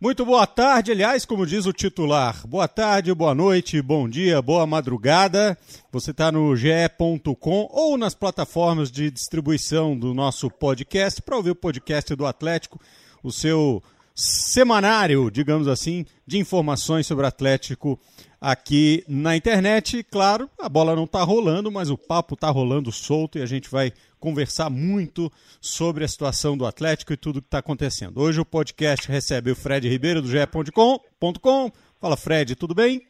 Muito 0.00 0.26
boa 0.26 0.46
tarde, 0.46 0.90
aliás, 0.90 1.24
como 1.24 1.46
diz 1.46 1.66
o 1.66 1.72
titular. 1.72 2.44
Boa 2.46 2.66
tarde, 2.66 3.14
boa 3.14 3.34
noite, 3.34 3.80
bom 3.80 4.08
dia, 4.08 4.42
boa 4.42 4.66
madrugada. 4.66 5.56
Você 5.92 6.10
está 6.10 6.32
no 6.32 6.54
ge.com 6.56 7.68
ou 7.70 7.96
nas 7.96 8.12
plataformas 8.12 8.90
de 8.90 9.08
distribuição 9.10 9.96
do 9.96 10.12
nosso 10.12 10.50
podcast 10.50 11.22
para 11.22 11.36
ouvir 11.36 11.52
o 11.52 11.54
podcast 11.54 12.14
do 12.16 12.26
Atlético, 12.26 12.80
o 13.22 13.30
seu 13.30 13.80
semanário, 14.14 15.30
digamos 15.30 15.66
assim, 15.66 16.06
de 16.26 16.38
informações 16.38 17.06
sobre 17.06 17.24
o 17.24 17.28
Atlético 17.28 17.98
aqui 18.40 19.04
na 19.08 19.36
internet. 19.36 20.04
Claro, 20.04 20.48
a 20.58 20.68
bola 20.68 20.94
não 20.94 21.04
está 21.04 21.22
rolando, 21.22 21.70
mas 21.72 21.90
o 21.90 21.98
papo 21.98 22.34
está 22.34 22.48
rolando 22.48 22.92
solto 22.92 23.38
e 23.38 23.42
a 23.42 23.46
gente 23.46 23.68
vai 23.68 23.92
conversar 24.20 24.70
muito 24.70 25.30
sobre 25.60 26.04
a 26.04 26.08
situação 26.08 26.56
do 26.56 26.64
Atlético 26.64 27.12
e 27.12 27.16
tudo 27.16 27.42
que 27.42 27.48
está 27.48 27.58
acontecendo. 27.58 28.20
Hoje 28.20 28.40
o 28.40 28.44
podcast 28.44 29.10
recebe 29.10 29.50
o 29.50 29.56
Fred 29.56 29.88
Ribeiro 29.88 30.22
do 30.22 30.28
GE.com. 30.28 31.72
Fala, 32.00 32.16
Fred, 32.16 32.54
tudo 32.54 32.74
bem? 32.74 33.06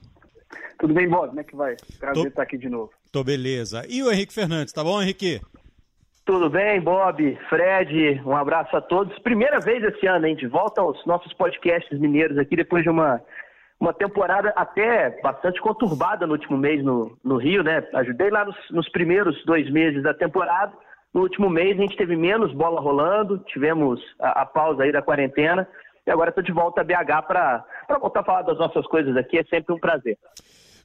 Tudo 0.79 0.95
bem, 0.95 1.09
Bob? 1.09 1.29
Como 1.29 1.41
é 1.41 1.45
que 1.45 1.55
vai? 1.55 1.77
Prazer 1.99 2.23
tô... 2.23 2.29
estar 2.29 2.43
aqui 2.43 2.57
de 2.57 2.69
novo. 2.69 2.91
Tô 3.13 3.23
beleza. 3.23 3.85
E 3.89 4.03
o 4.03 4.11
Henrique 4.11 4.33
Fernandes, 4.33 4.73
tá 4.73 4.83
bom, 4.83 5.01
Henrique? 5.01 5.41
Tudo 6.25 6.49
bem, 6.49 6.81
Bob, 6.81 7.39
Fred, 7.51 8.23
um 8.25 8.35
abraço 8.35 8.75
a 8.75 8.81
todos. 8.81 9.19
Primeira 9.19 9.61
vez 9.61 9.85
esse 9.85 10.07
ano, 10.07 10.27
hein? 10.27 10.35
De 10.35 10.47
volta 10.47 10.81
aos 10.81 11.05
nossos 11.05 11.31
podcasts 11.35 12.01
mineiros 12.01 12.39
aqui, 12.39 12.57
depois 12.57 12.83
de 12.83 12.89
uma, 12.89 13.21
uma 13.79 13.93
temporada 13.93 14.49
até 14.57 15.21
bastante 15.21 15.61
conturbada 15.61 16.27
no 16.27 16.33
último 16.33 16.57
mês 16.57 16.83
no, 16.83 17.19
no 17.23 17.37
Rio, 17.37 17.63
né? 17.63 17.87
Ajudei 17.93 18.31
lá 18.31 18.43
nos, 18.47 18.57
nos 18.71 18.89
primeiros 18.89 19.37
dois 19.45 19.71
meses 19.71 20.03
da 20.03 20.15
temporada. 20.15 20.73
No 21.13 21.21
último 21.21 21.51
mês 21.51 21.79
a 21.79 21.83
gente 21.83 21.97
teve 21.97 22.17
menos 22.17 22.55
bola 22.55 22.81
rolando, 22.81 23.39
tivemos 23.41 24.01
a, 24.19 24.43
a 24.43 24.47
pausa 24.47 24.85
aí 24.85 24.93
da 24.93 25.03
quarentena. 25.03 25.69
E 26.07 26.11
agora 26.11 26.31
estou 26.31 26.43
de 26.43 26.53
volta 26.53 26.81
a 26.81 26.85
BH 26.85 27.27
para 27.29 27.65
voltar 28.01 28.21
a 28.21 28.25
falar 28.25 28.43
das 28.43 28.57
nossas 28.57 28.87
coisas 28.87 29.15
aqui, 29.15 29.39
é 29.39 29.45
sempre 29.45 29.75
um 29.75 29.79
prazer. 29.79 30.17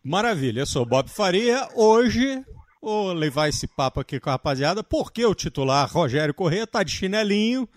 Maravilha, 0.03 0.59
eu 0.59 0.66
sou 0.66 0.86
Bob 0.86 1.09
Faria. 1.09 1.66
Hoje 1.77 2.44
vou 2.81 3.13
levar 3.13 3.49
esse 3.49 3.67
papo 3.67 3.99
aqui 3.99 4.19
com 4.19 4.30
a 4.30 4.33
rapaziada, 4.33 4.83
porque 4.83 5.25
o 5.25 5.35
titular 5.35 5.89
Rogério 5.91 6.33
Corrêa 6.33 6.66
tá 6.66 6.83
de 6.83 6.91
chinelinho. 6.91 7.67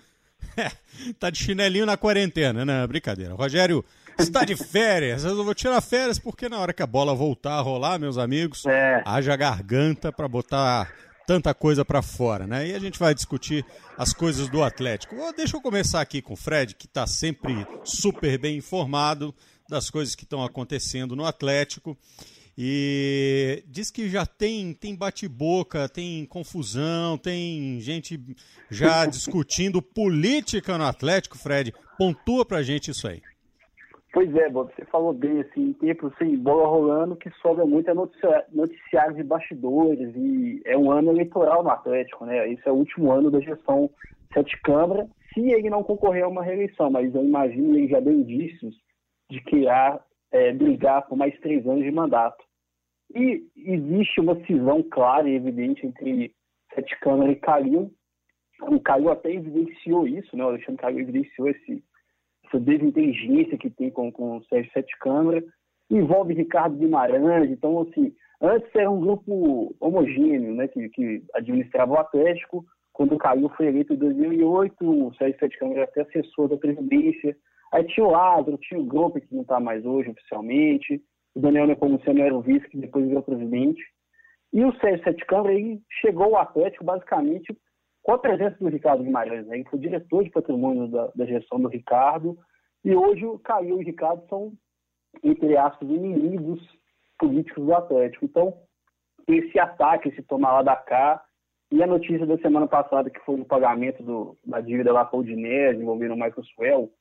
tá 1.18 1.30
de 1.30 1.38
chinelinho 1.38 1.86
na 1.86 1.96
quarentena, 1.96 2.64
né? 2.64 2.86
Brincadeira. 2.86 3.34
Rogério 3.34 3.84
está 4.18 4.44
de 4.44 4.56
férias. 4.56 5.24
Eu 5.24 5.44
vou 5.44 5.54
tirar 5.54 5.80
férias 5.80 6.18
porque 6.18 6.48
na 6.48 6.58
hora 6.58 6.72
que 6.72 6.82
a 6.82 6.86
bola 6.86 7.14
voltar 7.14 7.54
a 7.54 7.60
rolar, 7.60 7.98
meus 7.98 8.18
amigos, 8.18 8.64
é. 8.66 9.02
haja 9.04 9.36
garganta 9.36 10.12
para 10.12 10.28
botar 10.28 10.92
tanta 11.26 11.54
coisa 11.54 11.84
para 11.84 12.02
fora, 12.02 12.46
né? 12.46 12.68
E 12.68 12.74
a 12.74 12.78
gente 12.78 12.98
vai 12.98 13.14
discutir 13.14 13.64
as 13.96 14.12
coisas 14.12 14.48
do 14.48 14.62
Atlético. 14.62 15.16
Deixa 15.36 15.56
eu 15.56 15.60
começar 15.60 16.00
aqui 16.00 16.20
com 16.20 16.34
o 16.34 16.36
Fred, 16.36 16.74
que 16.74 16.86
está 16.86 17.06
sempre 17.06 17.66
super 17.84 18.38
bem 18.38 18.56
informado 18.56 19.34
das 19.68 19.88
coisas 19.88 20.14
que 20.14 20.24
estão 20.24 20.42
acontecendo 20.42 21.16
no 21.16 21.24
Atlético. 21.24 21.96
E 22.56 23.64
diz 23.66 23.90
que 23.90 24.08
já 24.08 24.26
tem, 24.26 24.74
tem 24.74 24.94
bate-boca, 24.94 25.88
tem 25.88 26.26
confusão, 26.26 27.16
tem 27.16 27.80
gente 27.80 28.20
já 28.70 29.04
discutindo 29.06 29.80
política 29.80 30.76
no 30.76 30.84
Atlético, 30.84 31.38
Fred. 31.38 31.72
Pontua 31.96 32.44
pra 32.44 32.62
gente 32.62 32.90
isso 32.90 33.08
aí. 33.08 33.22
Pois 34.12 34.34
é, 34.36 34.50
Bob, 34.50 34.70
você 34.74 34.84
falou 34.84 35.14
bem, 35.14 35.40
assim, 35.40 35.70
em 35.70 35.72
tempo 35.72 36.12
sem 36.18 36.36
bola 36.36 36.68
rolando, 36.68 37.16
que 37.16 37.30
sobra 37.40 37.64
muito 37.64 37.88
é 37.88 37.94
noticia, 37.94 38.44
noticiários 38.52 39.18
e 39.18 39.22
bastidores, 39.22 40.14
e 40.14 40.60
é 40.66 40.76
um 40.76 40.90
ano 40.90 41.12
eleitoral 41.12 41.62
no 41.64 41.70
Atlético, 41.70 42.26
né? 42.26 42.46
Esse 42.52 42.68
é 42.68 42.70
o 42.70 42.74
último 42.74 43.10
ano 43.10 43.30
da 43.30 43.40
gestão 43.40 43.88
Sete 44.34 44.60
Câmara, 44.60 45.08
se 45.32 45.40
ele 45.40 45.70
não 45.70 45.82
concorrer 45.82 46.24
a 46.24 46.28
uma 46.28 46.42
reeleição, 46.42 46.90
mas 46.90 47.14
eu 47.14 47.24
imagino 47.24 47.72
que 47.72 47.78
ele 47.78 47.88
já 47.88 48.00
deu 48.00 48.12
indícios 48.12 48.74
de 49.30 49.40
criar 49.44 49.98
é, 50.32 50.52
brigar 50.52 51.06
por 51.06 51.16
mais 51.16 51.38
três 51.40 51.66
anos 51.66 51.84
de 51.84 51.90
mandato. 51.90 52.42
E 53.14 53.46
existe 53.56 54.20
uma 54.20 54.34
cisão 54.46 54.82
clara 54.82 55.28
e 55.28 55.34
evidente 55.34 55.86
entre 55.86 56.34
Sete 56.74 56.98
Câmara 57.00 57.30
e 57.30 57.36
Calil. 57.36 57.92
O 58.62 58.80
Calil 58.80 59.10
até 59.10 59.32
evidenciou 59.32 60.06
isso, 60.06 60.34
né? 60.36 60.44
o 60.44 60.48
Alexandre 60.48 60.80
Calil 60.80 61.00
evidenciou 61.00 61.48
esse, 61.48 61.84
essa 62.46 62.58
desinteligência 62.58 63.58
que 63.58 63.68
tem 63.68 63.90
com, 63.90 64.10
com 64.10 64.38
o 64.38 64.44
Sérgio 64.44 64.72
Sete 64.72 64.96
Câmara. 64.98 65.44
Envolve 65.90 66.32
Ricardo 66.32 66.76
Guimarães, 66.76 67.50
então, 67.50 67.82
assim, 67.82 68.14
antes 68.40 68.74
era 68.74 68.90
um 68.90 69.00
grupo 69.00 69.74
homogêneo, 69.78 70.54
né, 70.54 70.66
que, 70.68 70.88
que 70.88 71.22
administrava 71.34 71.92
o 71.92 71.98
Atlético. 71.98 72.64
Quando 72.94 73.14
o 73.14 73.18
Calil 73.18 73.50
foi 73.50 73.66
eleito 73.66 73.92
em 73.92 73.96
2008, 73.96 74.74
o 74.80 75.14
Sérgio 75.14 75.38
Sete 75.38 75.58
Câmara 75.58 75.84
até 75.84 76.00
assessor 76.00 76.48
da 76.48 76.56
presidência. 76.56 77.36
Aí 77.72 77.84
tinha 77.84 78.06
o 78.06 78.10
Lázaro, 78.10 78.58
tinha 78.58 78.78
o 78.78 78.84
Grupo, 78.84 79.20
que 79.20 79.34
não 79.34 79.42
está 79.42 79.58
mais 79.58 79.84
hoje 79.84 80.10
oficialmente, 80.10 81.02
o 81.34 81.40
Daniel 81.40 81.66
Nepomuceno 81.66 82.20
era 82.20 82.34
o 82.34 82.42
vice, 82.42 82.68
que 82.68 82.76
depois 82.76 83.06
virou 83.06 83.22
presidente. 83.22 83.82
E 84.52 84.64
o 84.64 84.74
Sérgio 84.76 85.02
Sete 85.04 85.24
Câmara 85.24 85.54
ele 85.54 85.80
chegou 86.00 86.36
ao 86.36 86.42
Atlético 86.42 86.84
basicamente 86.84 87.56
com 88.02 88.12
a 88.12 88.18
presença 88.18 88.56
do 88.58 88.68
Ricardo 88.68 89.02
Guimarães. 89.02 89.46
Né? 89.46 89.56
Ele 89.56 89.68
foi 89.70 89.78
diretor 89.78 90.24
de 90.24 90.30
patrimônio 90.30 90.88
da, 90.88 91.10
da 91.14 91.24
gestão 91.24 91.58
do 91.58 91.68
Ricardo. 91.68 92.36
E 92.84 92.94
hoje 92.94 93.24
o 93.24 93.38
Caio 93.38 93.70
e 93.70 93.72
o 93.72 93.78
Ricardo 93.78 94.26
são, 94.28 94.52
entre 95.22 95.56
aspas, 95.56 95.88
inimigos 95.88 96.60
políticos 97.18 97.64
do 97.64 97.74
Atlético. 97.74 98.26
Então, 98.26 98.54
esse 99.26 99.58
ataque, 99.58 100.10
esse 100.10 100.22
tomar 100.22 100.52
lá 100.52 100.62
da 100.62 100.76
cá, 100.76 101.24
e 101.70 101.82
a 101.82 101.86
notícia 101.86 102.26
da 102.26 102.36
semana 102.38 102.66
passada, 102.66 103.08
que 103.08 103.20
foi 103.20 103.40
o 103.40 103.46
pagamento 103.46 104.02
do, 104.02 104.36
da 104.44 104.60
dívida 104.60 104.92
lá 104.92 105.06
com 105.06 105.18
o 105.18 105.24
Dinés, 105.24 105.80
envolvendo 105.80 106.12
o 106.12 106.16
Michael 106.16 106.44
Swell, 106.54 106.92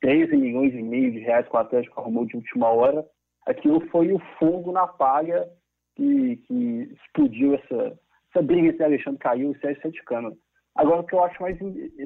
13 0.00 0.36
milhões 0.36 0.74
e 0.74 0.82
meio 0.82 1.12
de 1.12 1.18
reais 1.20 1.48
que 1.48 1.54
o 1.54 1.58
Atlético 1.58 2.00
arrumou 2.00 2.26
de 2.26 2.36
última 2.36 2.68
hora. 2.68 3.04
Aquilo 3.46 3.80
foi 3.88 4.12
o 4.12 4.18
fogo 4.38 4.72
na 4.72 4.86
palha 4.86 5.48
que, 5.96 6.36
que 6.46 6.92
explodiu 6.94 7.54
essa, 7.54 7.98
essa 8.30 8.42
briga 8.42 8.68
entre 8.68 8.84
Alexandre 8.84 9.18
Caiu 9.18 9.52
e 9.52 9.58
Sérgio 9.58 9.82
Sete 9.82 10.04
Câmara. 10.04 10.34
Agora, 10.74 11.00
o 11.00 11.04
que 11.04 11.14
eu 11.14 11.22
acho 11.22 11.40
mais 11.40 11.56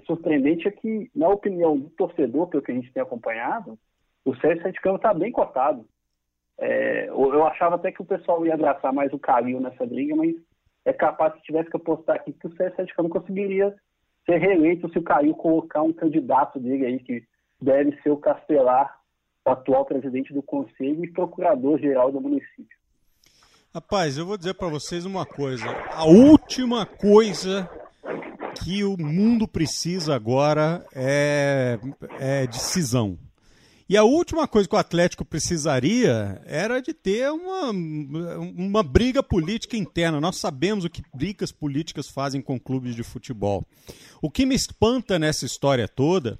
surpreendente 0.05 0.69
é 0.69 0.71
que, 0.71 1.11
na 1.15 1.29
opinião 1.29 1.79
do 1.79 1.89
torcedor, 1.91 2.49
pelo 2.49 2.63
que 2.63 2.71
a 2.71 2.75
gente 2.75 2.93
tem 2.93 3.03
acompanhado, 3.03 3.79
o 4.25 4.37
Sérgio 4.37 4.63
Sete 4.63 4.81
Câmara 4.81 4.99
está 4.99 5.15
bem 5.15 5.33
cotado. 5.33 5.87
É, 6.59 7.09
eu 7.09 7.47
achava 7.47 7.77
até 7.77 7.91
que 7.93 8.03
o 8.03 8.07
pessoal 8.07 8.45
ia 8.45 8.55
abraçar 8.55 8.93
mais 8.93 9.13
o 9.13 9.19
Calil 9.19 9.61
nessa 9.61 9.87
briga, 9.87 10.15
mas 10.15 10.35
é 10.85 10.93
capaz, 10.93 11.35
se 11.35 11.43
tivesse 11.43 11.71
que 11.71 11.77
apostar 11.77 12.17
aqui, 12.17 12.33
que 12.33 12.47
o 12.47 12.57
Sérgio 12.57 12.77
Sete 12.77 12.95
Câmara 12.95 13.21
conseguiria 13.21 13.75
ser 14.27 14.37
reeleito 14.37 14.91
se 14.91 14.99
o 14.99 15.03
Calil 15.03 15.35
colocar 15.35 15.83
um 15.83 15.93
candidato 15.93 16.61
dele 16.61 16.85
aí 16.85 16.99
que 16.99 17.23
deve 17.61 18.01
ser 18.03 18.11
o 18.11 18.17
Castelar, 18.17 18.99
o 19.47 19.51
atual 19.51 19.85
presidente 19.85 20.33
do 20.33 20.43
Conselho 20.43 21.05
e 21.05 21.13
procurador-geral 21.13 22.13
do 22.13 22.21
município. 22.21 22.79
Rapaz, 23.75 24.17
eu 24.17 24.27
vou 24.27 24.37
dizer 24.37 24.55
para 24.55 24.69
vocês 24.69 25.05
uma 25.05 25.27
coisa. 25.27 25.67
A 25.93 26.05
última 26.05 26.87
coisa 26.87 27.69
que 28.65 28.83
o 28.83 28.97
mundo 28.97 29.47
precisa 29.47 30.15
agora 30.15 30.85
é, 30.95 31.79
é 32.19 32.47
decisão. 32.47 33.19
E 33.89 33.97
a 33.97 34.05
última 34.05 34.47
coisa 34.47 34.69
que 34.69 34.75
o 34.75 34.79
Atlético 34.79 35.25
precisaria 35.25 36.43
era 36.45 36.79
de 36.81 36.93
ter 36.93 37.31
uma, 37.31 37.71
uma 37.71 38.83
briga 38.83 39.23
política 39.23 39.79
interna. 39.79 40.21
Nós 40.21 40.37
sabemos 40.37 40.85
o 40.85 40.91
que 40.91 41.01
brigas 41.15 41.51
políticas 41.51 42.07
fazem 42.07 42.43
com 42.43 42.61
clubes 42.61 42.95
de 42.95 43.03
futebol. 43.03 43.65
O 44.21 44.31
que 44.31 44.45
me 44.45 44.55
espanta 44.55 45.19
nessa 45.19 45.47
história 45.47 45.89
toda 45.89 46.39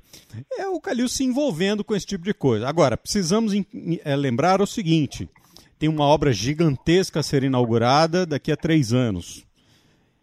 é 0.59 0.69
o 0.69 0.79
Calil 0.79 1.09
se 1.09 1.25
envolvendo 1.25 1.83
com 1.83 1.97
esse 1.97 2.05
tipo 2.05 2.23
de 2.23 2.35
coisa. 2.35 2.69
Agora, 2.69 2.99
precisamos 2.99 3.55
é, 4.05 4.15
lembrar 4.15 4.61
o 4.61 4.67
seguinte: 4.67 5.27
tem 5.79 5.89
uma 5.89 6.05
obra 6.05 6.35
gigantesca 6.35 7.21
a 7.21 7.23
ser 7.23 7.45
inaugurada 7.45 8.27
daqui 8.27 8.53
a 8.53 8.57
três 8.59 8.93
anos, 8.93 9.47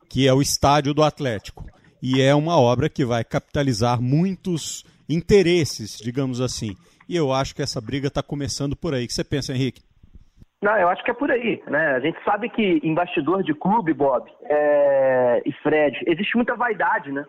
que 0.08 0.28
é 0.28 0.34
o 0.34 0.44
Estádio 0.44 0.94
do 0.94 1.02
Atlético. 1.02 1.66
E 2.00 2.22
é 2.22 2.36
uma 2.36 2.56
obra 2.56 2.88
que 2.88 3.04
vai 3.04 3.24
capitalizar 3.24 4.00
muitos 4.00 4.84
interesses, 5.10 5.98
digamos 5.98 6.40
assim. 6.40 6.76
E 7.08 7.16
eu 7.16 7.32
acho 7.32 7.56
que 7.56 7.62
essa 7.62 7.80
briga 7.80 8.08
está 8.08 8.24
começando 8.24 8.76
por 8.76 8.94
aí. 8.94 9.06
O 9.06 9.08
que 9.08 9.14
você 9.14 9.24
pensa, 9.24 9.54
Henrique? 9.54 9.82
Não, 10.62 10.76
eu 10.78 10.90
acho 10.90 11.04
que 11.04 11.12
é 11.12 11.14
por 11.14 11.30
aí, 11.30 11.62
né? 11.68 11.96
A 11.96 12.00
gente 12.00 12.18
sabe 12.24 12.50
que 12.50 12.80
em 12.84 12.94
bastidor 12.94 13.44
de 13.44 13.54
clube, 13.54 13.94
Bob 13.94 14.30
é... 14.44 15.42
e 15.46 15.52
Fred, 15.62 15.98
existe 16.08 16.36
muita 16.36 16.56
vaidade, 16.56 17.12
né? 17.12 17.26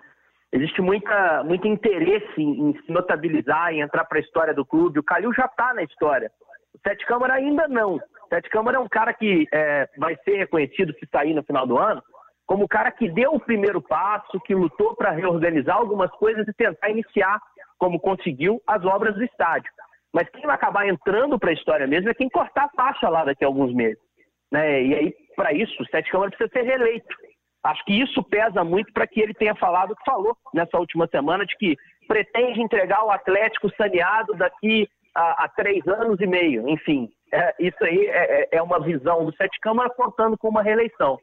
Existe 0.52 0.80
muita, 0.80 1.42
muito 1.44 1.66
interesse 1.66 2.40
em, 2.40 2.72
se 2.84 2.90
notabilizar, 2.90 3.72
em 3.72 3.80
entrar 3.80 4.04
para 4.04 4.18
a 4.18 4.22
história 4.22 4.54
do 4.54 4.64
clube. 4.64 5.00
O 5.00 5.04
Calil 5.04 5.34
já 5.34 5.44
está 5.44 5.74
na 5.74 5.82
história. 5.82 6.30
O 6.74 6.78
Sete 6.86 7.04
Câmara 7.04 7.34
ainda 7.34 7.68
não. 7.68 7.96
O 7.96 8.28
Sete 8.30 8.48
Câmara 8.48 8.78
é 8.78 8.80
um 8.80 8.88
cara 8.88 9.12
que 9.12 9.46
é, 9.52 9.88
vai 9.98 10.16
ser 10.24 10.36
reconhecido 10.36 10.94
se 10.94 11.06
sair 11.12 11.34
no 11.34 11.42
final 11.42 11.66
do 11.66 11.78
ano 11.78 12.02
como 12.46 12.64
o 12.64 12.68
cara 12.68 12.92
que 12.92 13.08
deu 13.10 13.34
o 13.34 13.40
primeiro 13.40 13.82
passo, 13.82 14.40
que 14.40 14.54
lutou 14.54 14.94
para 14.94 15.10
reorganizar 15.10 15.76
algumas 15.76 16.10
coisas 16.12 16.46
e 16.46 16.52
tentar 16.52 16.88
iniciar 16.90 17.40
como 17.78 18.00
conseguiu 18.00 18.60
as 18.66 18.84
obras 18.84 19.14
do 19.14 19.24
estádio. 19.24 19.70
Mas 20.12 20.28
quem 20.30 20.42
vai 20.42 20.54
acabar 20.54 20.88
entrando 20.88 21.38
para 21.38 21.50
a 21.50 21.54
história 21.54 21.86
mesmo 21.86 22.08
é 22.08 22.14
quem 22.14 22.28
cortar 22.28 22.64
a 22.64 22.70
faixa 22.70 23.08
lá 23.08 23.24
daqui 23.24 23.44
a 23.44 23.46
alguns 23.46 23.74
meses. 23.74 24.02
Né? 24.50 24.82
E 24.82 24.94
aí, 24.94 25.14
para 25.34 25.52
isso, 25.52 25.82
o 25.82 25.86
Sete 25.86 26.10
Câmara 26.10 26.30
precisa 26.30 26.50
ser 26.52 26.62
reeleito. 26.62 27.14
Acho 27.62 27.84
que 27.84 28.00
isso 28.00 28.22
pesa 28.22 28.62
muito 28.62 28.92
para 28.92 29.06
que 29.06 29.20
ele 29.20 29.34
tenha 29.34 29.54
falado 29.56 29.90
o 29.90 29.96
que 29.96 30.04
falou 30.04 30.36
nessa 30.54 30.78
última 30.78 31.06
semana, 31.08 31.44
de 31.44 31.56
que 31.56 31.76
pretende 32.06 32.60
entregar 32.62 33.04
o 33.04 33.10
Atlético 33.10 33.68
saneado 33.76 34.34
daqui 34.34 34.88
a, 35.14 35.44
a 35.44 35.48
três 35.48 35.86
anos 35.88 36.20
e 36.20 36.26
meio. 36.26 36.68
Enfim, 36.68 37.08
é, 37.32 37.54
isso 37.58 37.82
aí 37.82 38.06
é, 38.06 38.42
é, 38.42 38.48
é 38.52 38.62
uma 38.62 38.80
visão 38.80 39.24
do 39.24 39.34
Sete 39.34 39.58
Câmara 39.60 39.90
contando 39.90 40.38
com 40.38 40.48
uma 40.48 40.62
reeleição. 40.62 41.18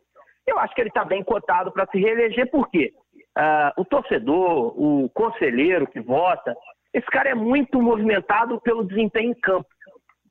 Eu 0.45 0.59
acho 0.59 0.75
que 0.75 0.81
ele 0.81 0.89
está 0.89 1.05
bem 1.05 1.23
cotado 1.23 1.71
para 1.71 1.88
se 1.88 1.97
reeleger, 1.97 2.50
por 2.51 2.69
quê? 2.69 2.91
Uh, 3.38 3.81
o 3.81 3.85
torcedor, 3.85 4.80
o 4.80 5.09
conselheiro 5.09 5.88
que 5.88 6.00
vota, 6.00 6.56
esse 6.94 7.07
cara 7.07 7.30
é 7.30 7.35
muito 7.35 7.81
movimentado 7.81 8.62
pelo 8.62 8.83
desempenho 8.83 9.31
em 9.31 9.39
campo, 9.39 9.68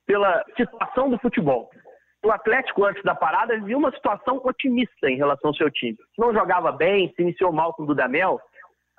pela 0.07 0.45
situação 0.57 1.11
do 1.11 1.19
futebol. 1.19 1.69
O 2.25 2.31
Atlético, 2.31 2.85
antes 2.85 3.03
da 3.03 3.17
parada, 3.17 3.59
viu 3.61 3.79
uma 3.79 3.91
situação 3.91 4.41
otimista 4.45 5.11
em 5.11 5.17
relação 5.17 5.51
ao 5.51 5.57
seu 5.57 5.69
time. 5.71 5.99
Não 6.17 6.33
jogava 6.33 6.71
bem, 6.71 7.13
se 7.17 7.23
iniciou 7.23 7.53
mal 7.53 7.75
com 7.75 7.83
o 7.83 7.87
Dudamel, 7.87 8.35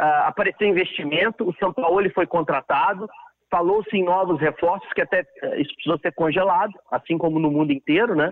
uh, 0.02 0.26
apareceu 0.26 0.68
investimento, 0.68 1.48
o 1.48 1.56
São 1.56 1.72
Paulo 1.72 2.10
foi 2.12 2.28
contratado, 2.28 3.08
falou-se 3.50 3.96
em 3.96 4.04
novos 4.04 4.42
reforços, 4.42 4.92
que 4.92 5.02
até 5.02 5.22
uh, 5.22 5.56
isso 5.56 5.74
precisou 5.76 5.98
ser 6.00 6.12
congelado, 6.14 6.74
assim 6.92 7.18
como 7.18 7.40
no 7.40 7.50
mundo 7.50 7.72
inteiro, 7.72 8.14
né? 8.14 8.30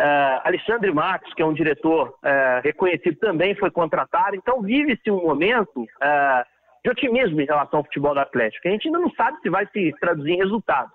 Uh, 0.00 0.42
Alexandre 0.42 0.92
Marcos, 0.92 1.32
que 1.34 1.42
é 1.42 1.46
um 1.46 1.52
diretor 1.52 2.08
uh, 2.08 2.60
reconhecido, 2.64 3.16
também 3.18 3.54
foi 3.54 3.70
contratado. 3.70 4.34
Então, 4.34 4.60
vive-se 4.60 5.08
um 5.08 5.22
momento 5.22 5.82
uh, 5.82 6.44
de 6.84 6.90
otimismo 6.90 7.40
em 7.40 7.46
relação 7.46 7.78
ao 7.78 7.84
futebol 7.84 8.12
do 8.12 8.18
Atlético. 8.18 8.66
A 8.66 8.72
gente 8.72 8.88
ainda 8.88 8.98
não 8.98 9.10
sabe 9.10 9.38
se 9.40 9.48
vai 9.48 9.66
se 9.66 9.94
traduzir 10.00 10.32
em 10.32 10.38
resultado. 10.38 10.90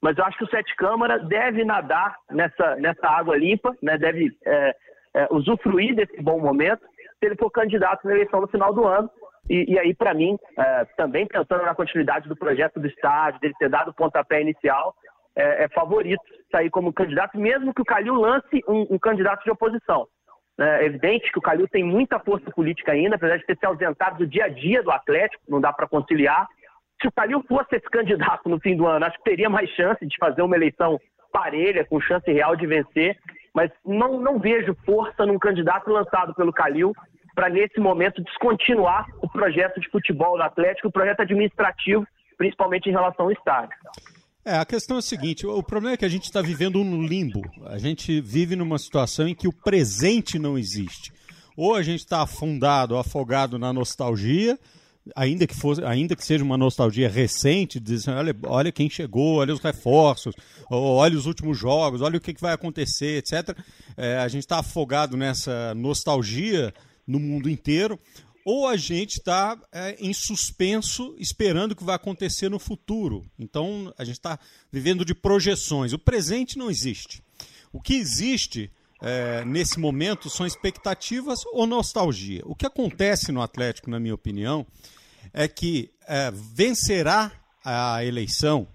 Mas 0.00 0.16
eu 0.16 0.24
acho 0.24 0.38
que 0.38 0.44
o 0.44 0.50
Sete 0.50 0.74
Câmara 0.76 1.18
deve 1.18 1.64
nadar 1.64 2.14
nessa, 2.30 2.76
nessa 2.76 3.08
água 3.08 3.36
limpa, 3.36 3.74
né? 3.82 3.98
deve 3.98 4.30
usufruir 5.30 5.94
desse 5.94 6.20
bom 6.20 6.38
momento, 6.38 6.82
se 7.18 7.26
ele 7.26 7.36
for 7.36 7.50
candidato 7.50 8.06
na 8.06 8.12
eleição 8.12 8.40
no 8.40 8.48
final 8.48 8.72
do 8.74 8.86
ano. 8.86 9.10
E, 9.48 9.72
e 9.72 9.78
aí, 9.78 9.94
para 9.94 10.12
mim, 10.12 10.36
também 10.98 11.26
pensando 11.26 11.62
na 11.62 11.74
continuidade 11.74 12.28
do 12.28 12.36
projeto 12.36 12.78
do 12.78 12.86
estádio, 12.86 13.40
dele 13.40 13.54
ter 13.58 13.70
dado 13.70 13.92
o 13.92 13.94
pontapé 13.94 14.42
inicial, 14.42 14.94
é, 15.36 15.64
é 15.64 15.68
favorito 15.68 16.22
sair 16.50 16.70
como 16.70 16.92
candidato, 16.92 17.38
mesmo 17.38 17.74
que 17.74 17.82
o 17.82 17.84
Calil 17.84 18.14
lance 18.14 18.62
um, 18.68 18.86
um 18.90 18.98
candidato 18.98 19.44
de 19.44 19.50
oposição. 19.50 20.06
É 20.58 20.84
evidente 20.84 21.32
que 21.32 21.38
o 21.38 21.42
Calil 21.42 21.66
tem 21.66 21.82
muita 21.82 22.20
força 22.20 22.48
política 22.50 22.92
ainda, 22.92 23.16
apesar 23.16 23.38
de 23.38 23.44
ter 23.44 23.56
se 23.58 23.66
ausentado 23.66 24.18
do 24.18 24.26
dia 24.26 24.44
a 24.44 24.48
dia 24.48 24.82
do 24.82 24.92
Atlético, 24.92 25.42
não 25.48 25.60
dá 25.60 25.72
para 25.72 25.88
conciliar. 25.88 26.46
Se 27.02 27.08
o 27.08 27.12
Calil 27.12 27.42
fosse 27.48 27.74
esse 27.76 27.90
candidato 27.90 28.48
no 28.48 28.60
fim 28.60 28.76
do 28.76 28.86
ano, 28.86 29.04
acho 29.04 29.18
que 29.18 29.24
teria 29.24 29.50
mais 29.50 29.68
chance 29.70 30.06
de 30.06 30.16
fazer 30.16 30.42
uma 30.42 30.54
eleição 30.54 31.00
parelha, 31.32 31.84
com 31.84 32.00
chance 32.00 32.30
real 32.30 32.54
de 32.54 32.66
vencer, 32.66 33.18
mas 33.52 33.68
não, 33.84 34.20
não 34.20 34.38
vejo 34.38 34.76
força 34.86 35.26
num 35.26 35.38
candidato 35.38 35.90
lançado 35.90 36.32
pelo 36.34 36.52
Calil 36.52 36.92
para, 37.34 37.48
nesse 37.48 37.80
momento, 37.80 38.22
descontinuar 38.22 39.06
o 39.20 39.28
projeto 39.28 39.80
de 39.80 39.90
futebol 39.90 40.36
do 40.36 40.42
Atlético, 40.44 40.86
o 40.86 40.92
projeto 40.92 41.20
administrativo, 41.20 42.06
principalmente 42.38 42.88
em 42.88 42.92
relação 42.92 43.26
ao 43.26 43.32
estádio. 43.32 43.76
É, 44.44 44.56
a 44.56 44.64
questão 44.64 44.96
é 44.96 44.98
a 44.98 45.02
seguinte: 45.02 45.46
o 45.46 45.62
problema 45.62 45.94
é 45.94 45.96
que 45.96 46.04
a 46.04 46.08
gente 46.08 46.24
está 46.24 46.42
vivendo 46.42 46.78
um 46.78 47.02
limbo. 47.02 47.40
A 47.64 47.78
gente 47.78 48.20
vive 48.20 48.54
numa 48.54 48.78
situação 48.78 49.26
em 49.26 49.34
que 49.34 49.48
o 49.48 49.52
presente 49.52 50.38
não 50.38 50.58
existe. 50.58 51.12
Ou 51.56 51.74
a 51.74 51.82
gente 51.82 52.00
está 52.00 52.20
afundado, 52.20 52.96
afogado 52.96 53.58
na 53.58 53.72
nostalgia, 53.72 54.58
ainda 55.14 55.46
que, 55.46 55.54
fosse, 55.54 55.82
ainda 55.84 56.16
que 56.16 56.24
seja 56.24 56.44
uma 56.44 56.58
nostalgia 56.58 57.08
recente, 57.08 57.78
dizendo, 57.78 58.18
olha, 58.18 58.36
olha 58.44 58.72
quem 58.72 58.90
chegou, 58.90 59.36
olha 59.36 59.54
os 59.54 59.60
reforços, 59.60 60.34
olha 60.68 61.16
os 61.16 61.26
últimos 61.26 61.56
jogos, 61.56 62.02
olha 62.02 62.18
o 62.18 62.20
que, 62.20 62.34
que 62.34 62.40
vai 62.40 62.52
acontecer, 62.52 63.18
etc. 63.18 63.56
É, 63.96 64.18
a 64.18 64.28
gente 64.28 64.42
está 64.42 64.58
afogado 64.58 65.16
nessa 65.16 65.74
nostalgia 65.74 66.74
no 67.06 67.20
mundo 67.20 67.48
inteiro 67.48 67.98
ou 68.44 68.68
a 68.68 68.76
gente 68.76 69.18
está 69.18 69.58
é, 69.72 69.96
em 69.98 70.12
suspenso 70.12 71.14
esperando 71.18 71.72
o 71.72 71.76
que 71.76 71.84
vai 71.84 71.96
acontecer 71.96 72.48
no 72.48 72.58
futuro. 72.58 73.24
Então 73.38 73.92
a 73.96 74.04
gente 74.04 74.16
está 74.16 74.38
vivendo 74.70 75.04
de 75.04 75.14
projeções. 75.14 75.92
O 75.92 75.98
presente 75.98 76.58
não 76.58 76.70
existe. 76.70 77.22
O 77.72 77.80
que 77.80 77.94
existe 77.94 78.70
é, 79.00 79.44
nesse 79.44 79.80
momento 79.80 80.28
são 80.28 80.46
expectativas 80.46 81.40
ou 81.52 81.66
nostalgia. 81.66 82.42
O 82.44 82.54
que 82.54 82.66
acontece 82.66 83.32
no 83.32 83.40
Atlético, 83.40 83.90
na 83.90 83.98
minha 83.98 84.14
opinião, 84.14 84.66
é 85.32 85.48
que 85.48 85.90
é, 86.06 86.30
vencerá 86.30 87.32
a 87.64 88.04
eleição 88.04 88.68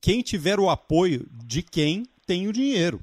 quem 0.00 0.22
tiver 0.22 0.58
o 0.58 0.70
apoio 0.70 1.28
de 1.44 1.62
quem 1.62 2.04
tem 2.26 2.48
o 2.48 2.52
dinheiro. 2.52 3.02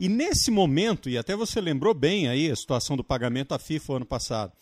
E 0.00 0.08
nesse 0.08 0.50
momento, 0.50 1.10
e 1.10 1.18
até 1.18 1.34
você 1.34 1.60
lembrou 1.60 1.92
bem 1.92 2.28
aí 2.28 2.50
a 2.50 2.56
situação 2.56 2.96
do 2.96 3.02
pagamento 3.02 3.52
à 3.52 3.58
FIFA 3.58 3.96
ano 3.96 4.06
passado, 4.06 4.52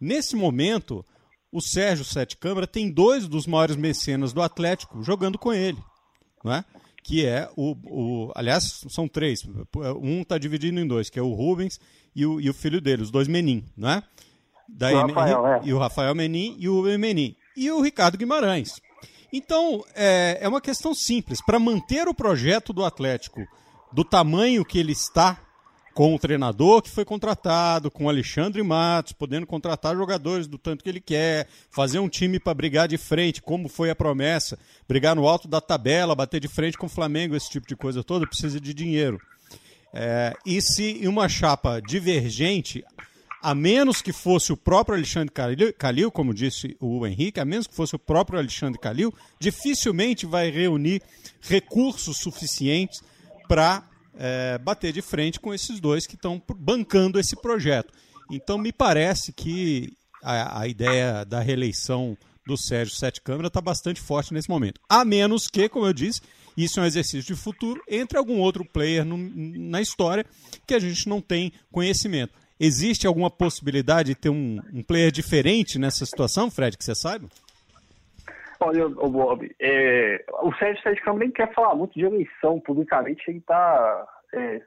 Nesse 0.00 0.36
momento, 0.36 1.04
o 1.50 1.60
Sérgio 1.60 2.04
Sete 2.04 2.36
Câmara 2.36 2.66
tem 2.66 2.90
dois 2.90 3.26
dos 3.26 3.46
maiores 3.46 3.76
mecenas 3.76 4.32
do 4.32 4.42
Atlético 4.42 5.02
jogando 5.02 5.38
com 5.38 5.52
ele, 5.52 5.78
não 6.44 6.52
é? 6.52 6.64
que 7.06 7.24
é 7.24 7.48
o, 7.56 7.76
o. 7.84 8.32
Aliás, 8.34 8.84
são 8.88 9.06
três. 9.06 9.46
Um 10.02 10.22
está 10.22 10.36
dividido 10.36 10.80
em 10.80 10.86
dois, 10.86 11.08
que 11.08 11.20
é 11.20 11.22
o 11.22 11.32
Rubens 11.34 11.78
e 12.14 12.26
o, 12.26 12.40
e 12.40 12.50
o 12.50 12.54
filho 12.54 12.80
dele, 12.80 13.02
os 13.02 13.12
dois 13.12 13.28
Menin, 13.28 13.64
não 13.76 13.90
é? 13.90 14.02
Da 14.68 14.90
o 14.90 15.06
Rafael, 15.06 15.46
é. 15.46 15.60
E 15.62 15.72
o 15.72 15.78
Rafael 15.78 16.14
Menin 16.16 16.56
e 16.58 16.68
o 16.68 16.82
Menin. 16.98 17.36
E 17.56 17.70
o 17.70 17.80
Ricardo 17.80 18.18
Guimarães. 18.18 18.80
Então, 19.32 19.84
é, 19.94 20.38
é 20.40 20.48
uma 20.48 20.60
questão 20.60 20.92
simples. 20.92 21.40
Para 21.40 21.60
manter 21.60 22.08
o 22.08 22.14
projeto 22.14 22.72
do 22.72 22.84
Atlético 22.84 23.40
do 23.92 24.04
tamanho 24.04 24.64
que 24.64 24.76
ele 24.76 24.92
está, 24.92 25.40
com 25.96 26.14
o 26.14 26.18
treinador 26.18 26.82
que 26.82 26.90
foi 26.90 27.06
contratado, 27.06 27.90
com 27.90 28.04
o 28.04 28.08
Alexandre 28.10 28.62
Matos, 28.62 29.14
podendo 29.14 29.46
contratar 29.46 29.96
jogadores 29.96 30.46
do 30.46 30.58
tanto 30.58 30.84
que 30.84 30.90
ele 30.90 31.00
quer, 31.00 31.48
fazer 31.70 31.98
um 32.00 32.06
time 32.06 32.38
para 32.38 32.52
brigar 32.52 32.86
de 32.86 32.98
frente, 32.98 33.40
como 33.40 33.66
foi 33.66 33.88
a 33.88 33.96
promessa, 33.96 34.58
brigar 34.86 35.16
no 35.16 35.26
alto 35.26 35.48
da 35.48 35.58
tabela, 35.58 36.14
bater 36.14 36.38
de 36.38 36.48
frente 36.48 36.76
com 36.76 36.84
o 36.84 36.90
Flamengo, 36.90 37.34
esse 37.34 37.48
tipo 37.48 37.66
de 37.66 37.74
coisa 37.74 38.04
toda, 38.04 38.26
precisa 38.26 38.60
de 38.60 38.74
dinheiro. 38.74 39.18
É, 39.90 40.34
e 40.44 40.60
se 40.60 41.00
uma 41.08 41.30
chapa 41.30 41.80
divergente, 41.80 42.84
a 43.42 43.54
menos 43.54 44.02
que 44.02 44.12
fosse 44.12 44.52
o 44.52 44.56
próprio 44.56 44.98
Alexandre 44.98 45.32
Calil, 45.78 46.12
como 46.12 46.34
disse 46.34 46.76
o 46.78 47.06
Henrique, 47.06 47.40
a 47.40 47.44
menos 47.46 47.66
que 47.66 47.74
fosse 47.74 47.96
o 47.96 47.98
próprio 47.98 48.38
Alexandre 48.38 48.78
Calil, 48.78 49.14
dificilmente 49.40 50.26
vai 50.26 50.50
reunir 50.50 51.00
recursos 51.40 52.18
suficientes 52.18 53.02
para 53.48 53.82
é, 54.16 54.58
bater 54.58 54.92
de 54.92 55.02
frente 55.02 55.40
com 55.40 55.52
esses 55.52 55.80
dois 55.80 56.06
que 56.06 56.14
estão 56.14 56.42
bancando 56.58 57.18
esse 57.18 57.36
projeto. 57.36 57.92
Então, 58.30 58.58
me 58.58 58.72
parece 58.72 59.32
que 59.32 59.92
a, 60.22 60.60
a 60.60 60.68
ideia 60.68 61.24
da 61.24 61.40
reeleição 61.40 62.16
do 62.46 62.56
Sérgio 62.56 62.94
Sete 62.94 63.20
Câmara 63.20 63.48
está 63.48 63.60
bastante 63.60 64.00
forte 64.00 64.32
nesse 64.32 64.48
momento. 64.48 64.80
A 64.88 65.04
menos 65.04 65.48
que, 65.48 65.68
como 65.68 65.86
eu 65.86 65.92
disse, 65.92 66.20
isso 66.56 66.78
é 66.78 66.84
um 66.84 66.86
exercício 66.86 67.34
de 67.34 67.40
futuro 67.40 67.82
entre 67.88 68.16
algum 68.16 68.38
outro 68.38 68.64
player 68.64 69.04
no, 69.04 69.16
na 69.16 69.80
história 69.80 70.24
que 70.66 70.74
a 70.74 70.78
gente 70.78 71.08
não 71.08 71.20
tem 71.20 71.52
conhecimento. 71.70 72.32
Existe 72.58 73.06
alguma 73.06 73.30
possibilidade 73.30 74.10
de 74.10 74.14
ter 74.14 74.30
um, 74.30 74.58
um 74.72 74.82
player 74.82 75.12
diferente 75.12 75.78
nessa 75.78 76.06
situação, 76.06 76.50
Fred, 76.50 76.78
que 76.78 76.84
você 76.84 76.94
saiba? 76.94 77.28
Olha, 78.60 78.86
o 78.86 79.10
Bob, 79.10 79.54
é, 79.60 80.24
o 80.42 80.52
Sérgio 80.54 80.82
Sérgio 80.82 81.04
Câmara 81.04 81.24
nem 81.24 81.32
quer 81.32 81.52
falar 81.52 81.74
muito 81.74 81.92
de 81.94 82.04
eleição 82.04 82.58
publicamente, 82.60 83.22
ele 83.28 83.38
está 83.38 84.06
é, 84.34 84.62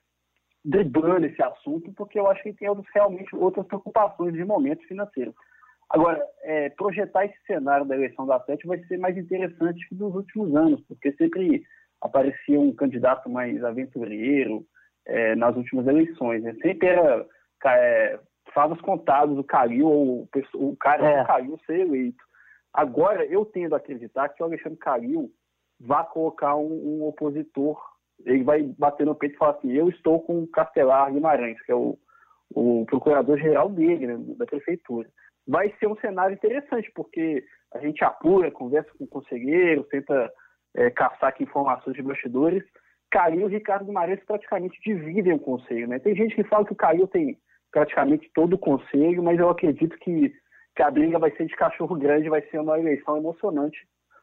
driblando 0.64 1.26
esse 1.26 1.42
assunto, 1.42 1.92
porque 1.94 2.20
eu 2.20 2.28
acho 2.28 2.42
que 2.44 2.50
ele 2.50 2.58
tem 2.58 2.70
outros, 2.70 2.88
realmente 2.94 3.36
outras 3.36 3.66
preocupações 3.66 4.34
de 4.34 4.46
momento 4.46 4.86
financeiro. 4.88 5.34
Agora, 5.90 6.24
é, 6.44 6.70
projetar 6.70 7.26
esse 7.26 7.38
cenário 7.48 7.86
da 7.86 7.96
eleição 7.96 8.28
da 8.28 8.36
Atlético 8.36 8.68
vai 8.68 8.80
ser 8.84 8.98
mais 8.98 9.18
interessante 9.18 9.88
que 9.88 9.96
dos 9.96 10.14
últimos 10.14 10.56
anos, 10.56 10.82
porque 10.88 11.12
sempre 11.14 11.64
aparecia 12.00 12.60
um 12.60 12.74
candidato 12.74 13.28
mais 13.30 13.64
aventureiro 13.64 14.64
é, 15.06 15.36
nas 15.36 15.56
últimas 15.56 15.88
eleições. 15.88 16.44
Né? 16.44 16.56
Sempre 16.62 16.90
era 16.90 17.26
é, 17.66 18.20
favas 18.54 18.80
contados, 18.82 19.38
o 19.38 19.44
Calil 19.44 19.88
ou 19.88 20.30
o 20.56 20.78
cara 20.78 21.06
é. 21.06 21.22
do 21.22 21.28
Calil 21.28 21.60
ser 21.66 21.80
eleito. 21.80 22.29
Agora, 22.74 23.26
eu 23.26 23.46
tendo 23.46 23.74
a 23.74 23.78
acreditar 23.78 24.30
que 24.30 24.42
o 24.42 24.46
Alexandre 24.46 24.78
Calil 24.78 25.32
vai 25.80 26.06
colocar 26.08 26.56
um, 26.56 26.72
um, 26.72 27.04
opositor, 27.08 27.80
ele 28.26 28.44
vai 28.44 28.64
bater 28.64 29.06
no 29.06 29.16
peito 29.16 29.36
e 29.36 29.38
falar 29.38 29.52
assim, 29.52 29.72
eu 29.72 29.90
estou 29.90 30.22
com 30.22 30.44
o 30.44 30.48
Castelar 30.48 31.12
Guimarães, 31.12 31.62
que 31.62 31.72
é 31.72 31.76
o, 31.76 31.98
o 32.54 32.86
procurador-geral 32.86 33.70
dele, 33.70 34.08
né, 34.08 34.18
da 34.38 34.46
prefeitura. 34.46 35.10
Vai 35.48 35.74
ser 35.80 35.88
um 35.88 35.96
cenário 35.98 36.36
interessante, 36.36 36.92
porque 36.94 37.44
a 37.74 37.80
gente 37.80 38.04
apura, 38.04 38.52
conversa 38.52 38.90
com 38.98 39.06
o 39.06 39.08
conselheiro, 39.08 39.84
tenta 39.86 40.32
é, 40.76 40.90
caçar 40.92 41.30
aqui 41.30 41.44
informações 41.44 41.96
de 41.96 42.04
bastidores. 42.04 42.64
Calil 43.10 43.50
e 43.50 43.54
Ricardo 43.54 43.86
Guimarães 43.86 44.24
praticamente 44.26 44.80
dividem 44.86 45.34
o 45.34 45.40
conselho. 45.40 45.88
Né? 45.88 45.98
Tem 46.00 46.16
gente 46.16 46.36
que 46.36 46.44
fala 46.44 46.66
que 46.66 46.74
o 46.74 46.76
Calil 46.76 47.08
tem 47.08 47.38
praticamente 47.72 48.30
todo 48.34 48.54
o 48.54 48.60
conselho, 48.60 49.24
mas 49.24 49.40
eu 49.40 49.50
acredito 49.50 49.98
que 49.98 50.32
que 50.80 50.84
a 50.84 50.90
briga 50.90 51.20
vai 51.20 51.30
ser 51.32 51.46
de 51.46 51.58
cachorro 51.58 51.94
grande, 51.98 52.30
vai 52.30 52.42
ser 52.44 52.58
uma 52.58 52.80
eleição 52.80 53.18
emocionante, 53.18 53.78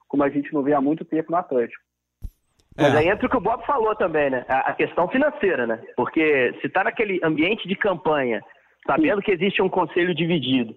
como 0.09 0.25
a 0.25 0.31
gente 0.31 0.55
não 0.55 0.63
vê 0.63 0.73
há 0.73 0.81
muito 0.81 1.05
tempo 1.05 1.31
no 1.31 1.37
Atlético. 1.37 1.85
Mas 2.75 2.95
é. 2.95 2.97
aí 2.97 3.09
entra 3.09 3.27
o 3.27 3.29
que 3.29 3.37
o 3.37 3.43
Bob 3.43 3.63
falou 3.67 3.95
também, 3.95 4.31
né? 4.31 4.43
A 4.49 4.73
questão 4.73 5.07
financeira, 5.07 5.67
né? 5.67 5.83
Porque 5.95 6.55
se 6.63 6.67
está 6.67 6.83
naquele 6.83 7.21
ambiente 7.23 7.69
de 7.69 7.77
campanha 7.77 8.41
sabendo 8.87 9.21
que 9.21 9.33
existe 9.33 9.61
um 9.61 9.69
conselho 9.69 10.15
dividido, 10.15 10.75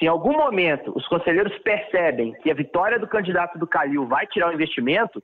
se 0.00 0.06
em 0.06 0.08
algum 0.08 0.32
momento 0.32 0.92
os 0.96 1.06
conselheiros 1.06 1.56
percebem 1.60 2.32
que 2.42 2.50
a 2.50 2.54
vitória 2.54 2.98
do 2.98 3.06
candidato 3.06 3.56
do 3.56 3.68
Calil 3.68 4.08
vai 4.08 4.26
tirar 4.26 4.48
o 4.48 4.52
investimento, 4.52 5.20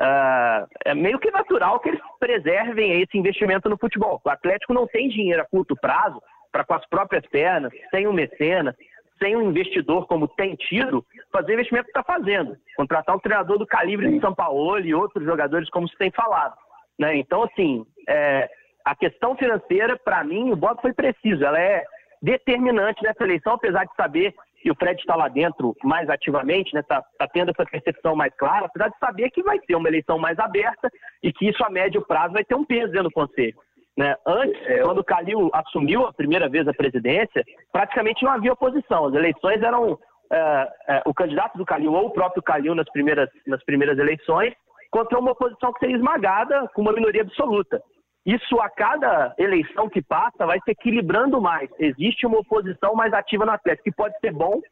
uh, 0.00 0.66
é 0.86 0.94
meio 0.94 1.18
que 1.18 1.30
natural 1.30 1.80
que 1.80 1.90
eles 1.90 2.00
preservem 2.18 3.02
esse 3.02 3.18
investimento 3.18 3.68
no 3.68 3.76
futebol. 3.76 4.22
O 4.24 4.30
Atlético 4.30 4.72
não 4.72 4.86
tem 4.86 5.10
dinheiro 5.10 5.42
a 5.42 5.46
curto 5.46 5.76
prazo 5.76 6.18
para 6.50 6.64
com 6.64 6.74
as 6.74 6.88
próprias 6.88 7.26
pernas, 7.26 7.72
sem 7.90 8.06
o 8.06 8.12
mecenas, 8.12 8.74
sem 9.22 9.36
um 9.36 9.50
investidor 9.50 10.06
como 10.06 10.26
tem 10.26 10.56
tido, 10.56 11.04
fazer 11.32 11.52
o 11.52 11.54
investimento 11.54 11.84
que 11.84 11.98
está 11.98 12.02
fazendo. 12.02 12.56
Contratar 12.76 13.14
um 13.14 13.20
treinador 13.20 13.58
do 13.58 13.66
calibre 13.66 14.10
de 14.10 14.20
São 14.20 14.34
Paulo 14.34 14.80
e 14.80 14.94
outros 14.94 15.24
jogadores, 15.24 15.68
como 15.70 15.88
se 15.88 15.96
tem 15.96 16.10
falado. 16.10 16.54
Né? 16.98 17.16
Então, 17.16 17.42
assim, 17.42 17.84
é, 18.08 18.48
a 18.84 18.94
questão 18.94 19.36
financeira, 19.36 19.98
para 19.98 20.24
mim, 20.24 20.50
o 20.50 20.56
voto 20.56 20.82
foi 20.82 20.92
preciso. 20.92 21.44
Ela 21.44 21.60
é 21.60 21.84
determinante 22.22 23.02
nessa 23.02 23.24
eleição, 23.24 23.54
apesar 23.54 23.84
de 23.84 23.94
saber 23.94 24.34
que 24.60 24.70
o 24.70 24.74
Fred 24.74 25.00
está 25.00 25.16
lá 25.16 25.28
dentro 25.28 25.74
mais 25.82 26.08
ativamente, 26.10 26.76
está 26.76 26.96
né, 26.96 27.02
tá, 27.02 27.04
tá 27.18 27.28
tendo 27.28 27.50
essa 27.50 27.64
percepção 27.64 28.14
mais 28.14 28.34
clara, 28.36 28.66
apesar 28.66 28.88
de 28.88 28.98
saber 28.98 29.30
que 29.30 29.42
vai 29.42 29.58
ser 29.66 29.74
uma 29.74 29.88
eleição 29.88 30.18
mais 30.18 30.38
aberta 30.38 30.90
e 31.22 31.32
que 31.32 31.48
isso 31.48 31.64
a 31.64 31.70
médio 31.70 32.04
prazo 32.06 32.34
vai 32.34 32.44
ter 32.44 32.54
um 32.54 32.64
peso 32.64 32.92
dentro 32.92 33.04
do 33.04 33.12
Conselho. 33.12 33.56
Né? 34.00 34.16
Antes, 34.26 34.58
é, 34.66 34.78
quando 34.78 35.00
o 35.00 35.04
Calil 35.04 35.50
assumiu 35.52 36.06
a 36.06 36.12
primeira 36.14 36.48
vez 36.48 36.66
a 36.66 36.72
presidência, 36.72 37.44
praticamente 37.70 38.24
não 38.24 38.32
havia 38.32 38.54
oposição. 38.54 39.04
As 39.04 39.14
eleições 39.14 39.62
eram 39.62 39.98
é, 40.32 40.68
é, 40.88 41.02
o 41.04 41.12
candidato 41.12 41.58
do 41.58 41.66
Calil 41.66 41.92
ou 41.92 42.06
o 42.06 42.10
próprio 42.10 42.42
Calil 42.42 42.74
nas 42.74 42.90
primeiras, 42.90 43.28
nas 43.46 43.62
primeiras 43.62 43.98
eleições 43.98 44.54
contra 44.90 45.18
uma 45.18 45.32
oposição 45.32 45.70
que 45.74 45.80
seria 45.80 45.96
esmagada 45.96 46.66
com 46.74 46.80
uma 46.80 46.94
minoria 46.94 47.20
absoluta. 47.20 47.78
Isso 48.24 48.58
a 48.62 48.70
cada 48.70 49.34
eleição 49.36 49.86
que 49.90 50.00
passa 50.00 50.46
vai 50.46 50.58
se 50.64 50.70
equilibrando 50.70 51.38
mais. 51.38 51.68
Existe 51.78 52.26
uma 52.26 52.38
oposição 52.38 52.94
mais 52.94 53.12
ativa 53.12 53.44
no 53.44 53.52
Atlético, 53.52 53.84
que 53.84 53.94
pode 53.94 54.18
ser 54.18 54.32
bom, 54.32 54.62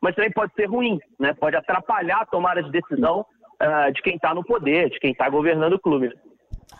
mas 0.00 0.14
também 0.14 0.32
pode 0.32 0.54
ser 0.54 0.64
ruim, 0.64 0.98
né? 1.20 1.34
pode 1.34 1.56
atrapalhar 1.56 2.22
a 2.22 2.26
tomada 2.26 2.62
de 2.62 2.70
decisão 2.70 3.20
uh, 3.62 3.92
de 3.92 4.00
quem 4.00 4.16
está 4.16 4.34
no 4.34 4.42
poder, 4.42 4.88
de 4.88 4.98
quem 4.98 5.12
está 5.12 5.28
governando 5.28 5.74
o 5.74 5.78
clube. 5.78 6.10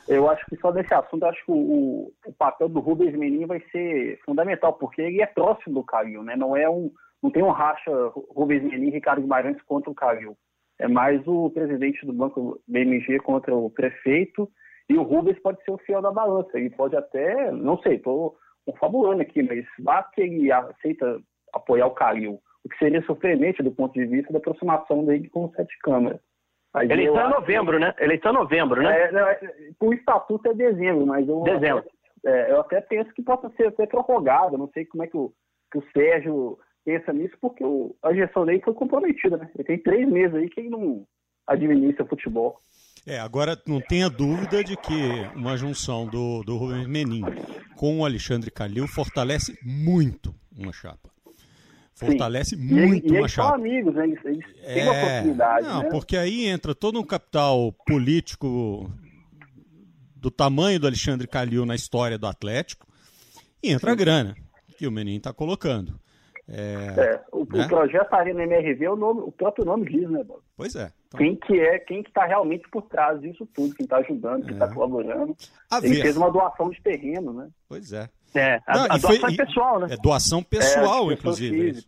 Eu 0.09 0.28
acho 0.30 0.45
que 0.47 0.57
só 0.57 0.71
desse 0.71 0.92
assunto, 0.92 1.25
acho 1.25 1.45
que 1.45 1.50
o, 1.52 2.12
o 2.26 2.33
papel 2.38 2.68
do 2.68 2.80
Rubens 2.80 3.14
Menin 3.14 3.47
vai 3.47 3.61
ser 3.71 4.18
fundamental, 4.25 4.73
porque 4.73 5.02
ele 5.02 5.21
é 5.21 5.26
próximo 5.26 5.75
do 5.75 5.85
Calil, 5.85 6.23
né? 6.23 6.35
Não 6.37 6.57
é 6.57 6.68
um, 6.68 6.90
não 7.23 7.30
tem 7.30 7.42
um 7.42 7.50
racha 7.50 7.90
Rubens 8.35 8.62
Menin 8.62 8.88
e 8.88 8.90
Ricardo 8.90 9.23
Guimarães 9.23 9.61
contra 9.62 9.90
o 9.90 9.95
Calil. 9.95 10.37
É 10.78 10.87
mais 10.87 11.26
o 11.26 11.50
presidente 11.50 12.07
do 12.07 12.12
Banco 12.12 12.61
BMG 12.68 13.18
contra 13.18 13.54
o 13.54 13.68
prefeito 13.68 14.49
e 14.88 14.97
o 14.97 15.02
Rubens 15.02 15.38
pode 15.40 15.62
ser 15.64 15.73
o 15.73 15.78
fiel 15.78 16.00
da 16.00 16.11
balança. 16.11 16.50
Ele 16.54 16.71
pode 16.71 16.97
até, 16.97 17.50
não 17.50 17.78
sei, 17.83 17.97
estou 17.97 18.37
confabulando 18.64 19.23
aqui, 19.23 19.42
mas 19.42 19.66
basta 19.78 20.11
que 20.14 20.23
ele 20.23 20.52
aceita 20.52 21.21
apoiar 21.52 21.87
o 21.87 21.95
Calil, 21.95 22.40
o 22.64 22.68
que 22.68 22.78
seria 22.78 23.02
surpreendente 23.02 23.62
do 23.62 23.73
ponto 23.73 23.92
de 23.95 24.07
vista 24.07 24.33
da 24.33 24.38
aproximação 24.38 25.04
dele 25.04 25.28
com 25.28 25.47
o 25.47 25.52
Sete 25.54 25.76
Câmara. 25.80 26.21
Mas 26.73 26.91
Eleição 26.91 27.21
é 27.21 27.29
novembro, 27.29 27.79
né? 27.79 27.95
Eleição 27.99 28.31
é 28.31 28.35
novembro, 28.35 28.83
né? 28.83 28.97
É, 28.97 29.15
é, 29.15 29.41
o 29.81 29.93
estatuto 29.93 30.49
é 30.51 30.55
dezembro, 30.55 31.07
mas 31.07 31.27
eu, 31.29 31.43
dezembro. 31.43 31.85
É, 32.25 32.53
eu 32.53 32.61
até 32.61 32.81
penso 32.81 33.13
que 33.15 33.23
possa 33.23 33.49
ser 33.57 33.69
até 33.69 33.87
prorrogado. 33.87 34.59
Não 34.59 34.69
sei 34.69 34.85
como 34.85 35.03
é 35.03 35.07
que 35.07 35.17
o, 35.17 35.33
que 35.73 35.79
o 35.79 35.85
Sérgio 35.93 36.59
pensa 36.85 37.13
nisso, 37.13 37.37
porque 37.41 37.65
o, 37.65 37.95
a 38.03 38.13
gestão 38.13 38.45
dele 38.45 38.63
foi 38.63 38.75
comprometida, 38.75 39.37
né? 39.37 39.51
Ele 39.55 39.65
tem 39.65 39.79
três 39.79 40.09
meses 40.09 40.35
aí 40.35 40.49
que 40.49 40.61
ele 40.61 40.71
não 40.71 41.05
administra 41.47 42.05
futebol. 42.07 42.59
É, 43.07 43.19
agora 43.19 43.57
não 43.67 43.81
tenha 43.81 44.11
dúvida 44.11 44.63
de 44.63 44.77
que 44.77 44.93
uma 45.35 45.57
junção 45.57 46.07
do, 46.07 46.43
do 46.43 46.57
Rubens 46.57 46.87
Menin 46.87 47.23
com 47.77 48.01
o 48.01 48.05
Alexandre 48.05 48.51
Calil 48.51 48.87
fortalece 48.87 49.59
muito 49.65 50.35
uma 50.57 50.73
chapa. 50.73 51.09
Fortalece 51.99 52.57
Sim. 52.57 52.62
muito 52.62 53.14
e, 53.14 53.19
e 53.19 53.28
chapa. 53.28 53.49
são 53.49 53.55
amigos, 53.57 53.95
né? 53.95 54.05
Eles, 54.05 54.25
eles 54.25 54.45
é... 54.62 54.75
têm 54.75 54.83
uma 54.85 54.95
possibilidade. 54.95 55.67
Não, 55.67 55.83
né? 55.83 55.88
porque 55.90 56.17
aí 56.17 56.47
entra 56.47 56.75
todo 56.75 57.00
um 57.00 57.05
capital 57.05 57.73
político 57.87 58.90
do 60.14 60.31
tamanho 60.31 60.78
do 60.78 60.87
Alexandre 60.87 61.26
Calil 61.26 61.67
na 61.67 61.75
história 61.75 62.17
do 62.17 62.26
Atlético 62.26 62.87
e 63.62 63.73
entra 63.73 63.90
Sim. 63.90 63.93
a 63.93 63.97
grana 63.97 64.37
que 64.76 64.87
o 64.87 64.93
Menin 64.93 65.17
está 65.17 65.33
colocando. 65.33 65.99
É, 66.50 66.95
é, 66.97 67.21
o, 67.31 67.45
né? 67.45 67.67
o, 67.67 67.69
projeto 67.69 68.14
Arena 68.14 68.43
MRV, 68.43 68.88
o, 68.88 68.97
nome, 68.97 69.21
o 69.21 69.31
próprio 69.31 69.67
nome 69.67 69.85
diz, 69.90 70.09
né, 70.09 70.25
Bob? 70.25 70.40
Pois 70.57 70.75
é. 70.75 70.90
Então... 71.09 71.19
Quem 71.19 71.37
que 71.37 71.61
é, 71.61 71.78
quem 71.78 72.02
que 72.02 72.09
está 72.09 72.25
realmente 72.25 72.67
por 72.71 72.83
trás 72.83 73.21
disso 73.21 73.47
tudo, 73.55 73.75
quem 73.75 73.85
está 73.85 73.99
ajudando, 73.99 74.45
quem 74.45 74.55
está 74.55 74.64
é. 74.64 74.73
colaborando. 74.73 75.37
A 75.71 75.78
Ele 75.78 75.88
ver. 75.88 76.02
fez 76.02 76.17
uma 76.17 76.31
doação 76.31 76.71
de 76.71 76.81
terreno, 76.81 77.35
né? 77.35 77.49
Pois 77.69 77.93
é. 77.93 78.09
É, 78.35 78.61
a, 78.66 78.75
Não, 78.75 78.85
a 78.85 78.99
doação 78.99 79.20
foi, 79.20 79.32
é 79.32 79.37
pessoal, 79.37 79.80
né? 79.80 79.87
É 79.90 79.97
doação 79.97 80.42
pessoal, 80.42 81.11
é, 81.11 81.14
inclusive 81.14 81.85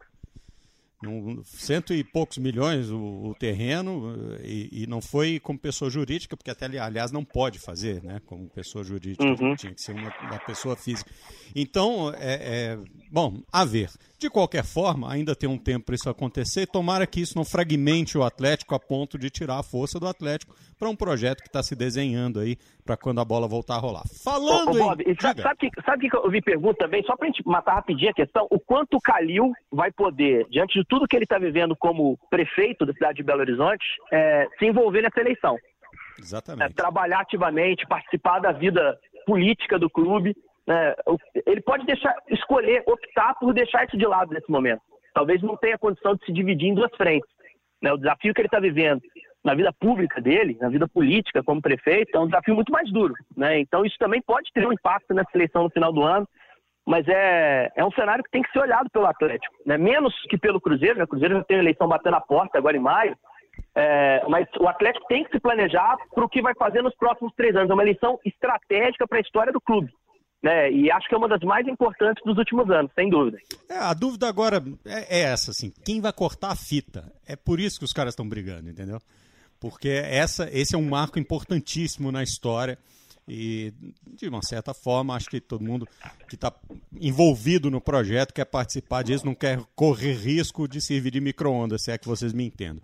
um, 1.07 1.43
cento 1.45 1.95
e 1.95 2.05
poucos 2.05 2.39
milhões 2.39 2.91
o, 2.91 2.99
o 2.99 3.35
terreno 3.35 4.15
e, 4.43 4.83
e, 4.83 4.87
não 4.87 5.01
foi 5.01 5.41
como 5.41 5.59
pessoa 5.59 5.91
jurídica, 5.91 6.37
porque 6.37 6.51
até 6.51 6.67
aliás 6.79 7.11
não 7.11 7.25
pode 7.25 7.59
fazer, 7.59 8.03
né? 8.03 8.21
Como 8.27 8.49
pessoa 8.51 8.85
jurídica 8.85 9.25
uhum. 9.25 9.57
tinha 9.57 9.73
que 9.73 9.81
ser 9.81 9.93
uma, 9.93 10.13
uma, 10.21 10.39
pessoa 10.41 10.77
física. 10.77 11.11
Então, 11.55 12.13
é, 12.19 12.35
é, 12.75 12.79
bom, 13.11 13.41
a 13.51 13.65
ver. 13.65 13.91
De 14.21 14.29
qualquer 14.29 14.65
forma, 14.65 15.11
ainda 15.11 15.35
tem 15.35 15.49
um 15.49 15.57
tempo 15.57 15.87
para 15.87 15.95
isso 15.95 16.11
acontecer. 16.11 16.67
Tomara 16.67 17.07
que 17.07 17.23
isso 17.23 17.39
não 17.39 17.45
fragmente 17.45 18.19
o 18.19 18.23
Atlético 18.23 18.75
a 18.75 18.79
ponto 18.79 19.19
de 19.19 19.31
tirar 19.31 19.59
a 19.59 19.63
força 19.63 19.99
do 19.99 20.07
Atlético 20.07 20.55
para 20.79 20.91
um 20.91 20.95
projeto 20.95 21.39
que 21.39 21.49
está 21.49 21.63
se 21.63 21.75
desenhando 21.75 22.39
aí 22.39 22.59
para 22.85 22.99
quando 22.99 23.19
a 23.19 23.25
bola 23.25 23.49
voltar 23.49 23.77
a 23.77 23.79
rolar. 23.79 24.03
Falando 24.23 24.73
ô, 24.73 24.75
ô, 24.75 24.79
Bob, 24.79 25.03
em... 25.07 25.17
sabe, 25.19 25.41
sabe, 25.41 25.57
que, 25.57 25.83
sabe 25.83 26.11
que 26.11 26.15
eu 26.15 26.31
vi 26.31 26.43
pergunta 26.43 26.85
também, 26.85 27.03
só 27.05 27.17
para 27.17 27.29
a 27.29 27.31
gente 27.31 27.43
matar 27.47 27.77
rapidinho 27.77 28.11
a 28.11 28.15
questão, 28.15 28.47
o 28.51 28.61
quanto 28.61 28.99
o 28.99 29.01
Calil 29.01 29.53
vai 29.73 29.91
poder, 29.91 30.47
diante 30.51 30.79
de 30.79 30.85
tudo 30.85 31.09
que 31.09 31.17
ele 31.17 31.25
está 31.25 31.39
vivendo 31.39 31.75
como 31.75 32.19
prefeito 32.29 32.85
da 32.85 32.93
cidade 32.93 33.17
de 33.17 33.23
Belo 33.23 33.41
Horizonte, 33.41 33.87
é, 34.13 34.47
se 34.59 34.67
envolver 34.67 35.01
nessa 35.01 35.21
eleição. 35.21 35.57
Exatamente. 36.19 36.71
É, 36.71 36.75
trabalhar 36.75 37.21
ativamente, 37.21 37.87
participar 37.87 38.39
da 38.41 38.53
vida 38.53 38.99
política 39.25 39.79
do 39.79 39.89
clube. 39.89 40.37
Né? 40.71 40.95
Ele 41.45 41.61
pode 41.61 41.85
deixar, 41.85 42.15
escolher, 42.29 42.85
optar 42.87 43.35
por 43.35 43.53
deixar 43.53 43.85
isso 43.85 43.99
de 43.99 44.07
lado 44.07 44.33
nesse 44.33 44.49
momento. 44.49 44.81
Talvez 45.13 45.43
não 45.43 45.57
tenha 45.57 45.77
condição 45.77 46.15
de 46.15 46.25
se 46.25 46.33
dividir 46.33 46.69
em 46.69 46.75
duas 46.75 46.95
frentes. 46.97 47.29
Né? 47.83 47.93
O 47.93 47.97
desafio 47.97 48.33
que 48.33 48.41
ele 48.41 48.47
está 48.47 48.61
vivendo 48.61 49.03
na 49.43 49.53
vida 49.53 49.73
pública 49.73 50.21
dele, 50.21 50.57
na 50.61 50.69
vida 50.69 50.87
política 50.87 51.43
como 51.43 51.61
prefeito, 51.61 52.17
é 52.17 52.21
um 52.21 52.27
desafio 52.27 52.55
muito 52.55 52.71
mais 52.71 52.89
duro. 52.93 53.15
Né? 53.37 53.59
Então 53.59 53.85
isso 53.85 53.97
também 53.99 54.23
pode 54.23 54.49
ter 54.53 54.65
um 54.65 54.73
impacto 54.73 55.13
nessa 55.13 55.31
eleição 55.35 55.65
no 55.65 55.71
final 55.71 55.93
do 55.93 56.05
ano, 56.05 56.29
mas 56.87 57.05
é, 57.09 57.73
é 57.75 57.85
um 57.85 57.91
cenário 57.91 58.23
que 58.23 58.31
tem 58.31 58.43
que 58.43 58.53
ser 58.53 58.61
olhado 58.61 58.89
pelo 58.91 59.07
Atlético, 59.07 59.55
né? 59.67 59.77
menos 59.77 60.15
que 60.29 60.39
pelo 60.39 60.61
Cruzeiro, 60.61 60.99
né? 60.99 61.05
o 61.05 61.09
Cruzeiro 61.09 61.35
já 61.35 61.45
tem 61.45 61.59
eleição 61.59 61.89
batendo 61.89 62.15
a 62.15 62.21
porta 62.21 62.59
agora 62.59 62.77
em 62.77 62.81
maio, 62.81 63.17
é, 63.75 64.23
mas 64.29 64.47
o 64.61 64.69
Atlético 64.69 65.07
tem 65.09 65.25
que 65.25 65.33
se 65.33 65.41
planejar 65.41 65.97
para 66.15 66.25
o 66.25 66.29
que 66.29 66.41
vai 66.41 66.55
fazer 66.55 66.81
nos 66.81 66.95
próximos 66.95 67.33
três 67.35 67.57
anos. 67.57 67.71
É 67.71 67.75
uma 67.75 67.83
eleição 67.83 68.21
estratégica 68.25 69.07
para 69.07 69.19
a 69.19 69.21
história 69.21 69.53
do 69.53 69.61
clube. 69.61 69.93
Né? 70.43 70.73
E 70.73 70.91
acho 70.91 71.09
que 71.09 71.15
é 71.15 71.19
uma 71.19 71.29
das 71.29 71.43
mais 71.43 71.67
importantes 71.69 72.23
dos 72.25 72.39
últimos 72.39 72.71
anos, 72.71 72.91
sem 72.95 73.11
dúvida. 73.11 73.39
É, 73.69 73.77
a 73.77 73.93
dúvida 73.93 74.29
agora 74.29 74.63
é, 74.87 75.19
é 75.19 75.23
essa, 75.23 75.51
assim, 75.51 75.73
quem 75.85 76.01
vai 76.01 76.13
cortar 76.13 76.51
a 76.51 76.57
fita? 76.57 77.13
É 77.27 77.37
por 77.37 77.61
isso 77.61 77.79
que 77.79 77.85
os 77.85 77.93
caras 77.93 78.13
estão 78.13 78.29
brigando, 78.29 78.71
entendeu? 78.71 79.01
porque 79.61 79.89
essa, 79.89 80.49
esse 80.51 80.75
é 80.75 80.79
um 80.79 80.89
marco 80.89 81.19
importantíssimo 81.19 82.11
na 82.11 82.23
história 82.23 82.79
e, 83.29 83.73
de 84.17 84.27
uma 84.27 84.43
certa 84.43 84.73
forma, 84.73 85.15
acho 85.15 85.29
que 85.29 85.41
todo 85.41 85.63
mundo 85.63 85.87
que 86.27 86.35
está 86.35 86.53
envolvido 86.99 87.71
no 87.71 87.81
projeto 87.81 88.33
quer 88.33 88.47
participar 88.47 89.05
disso, 89.05 89.27
não 89.27 89.35
quer 89.35 89.61
correr 89.77 90.15
risco 90.15 90.67
de 90.67 90.81
servir 90.81 91.11
de 91.11 91.21
micro-ondas, 91.21 91.83
se 91.83 91.93
é 91.93 91.99
que 91.99 92.09
vocês 92.09 92.33
me 92.33 92.47
entendam. 92.47 92.83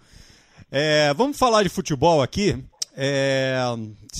É, 0.70 1.12
vamos 1.14 1.38
falar 1.38 1.62
de 1.62 1.68
futebol 1.70 2.22
aqui. 2.22 2.62
É, 2.96 3.56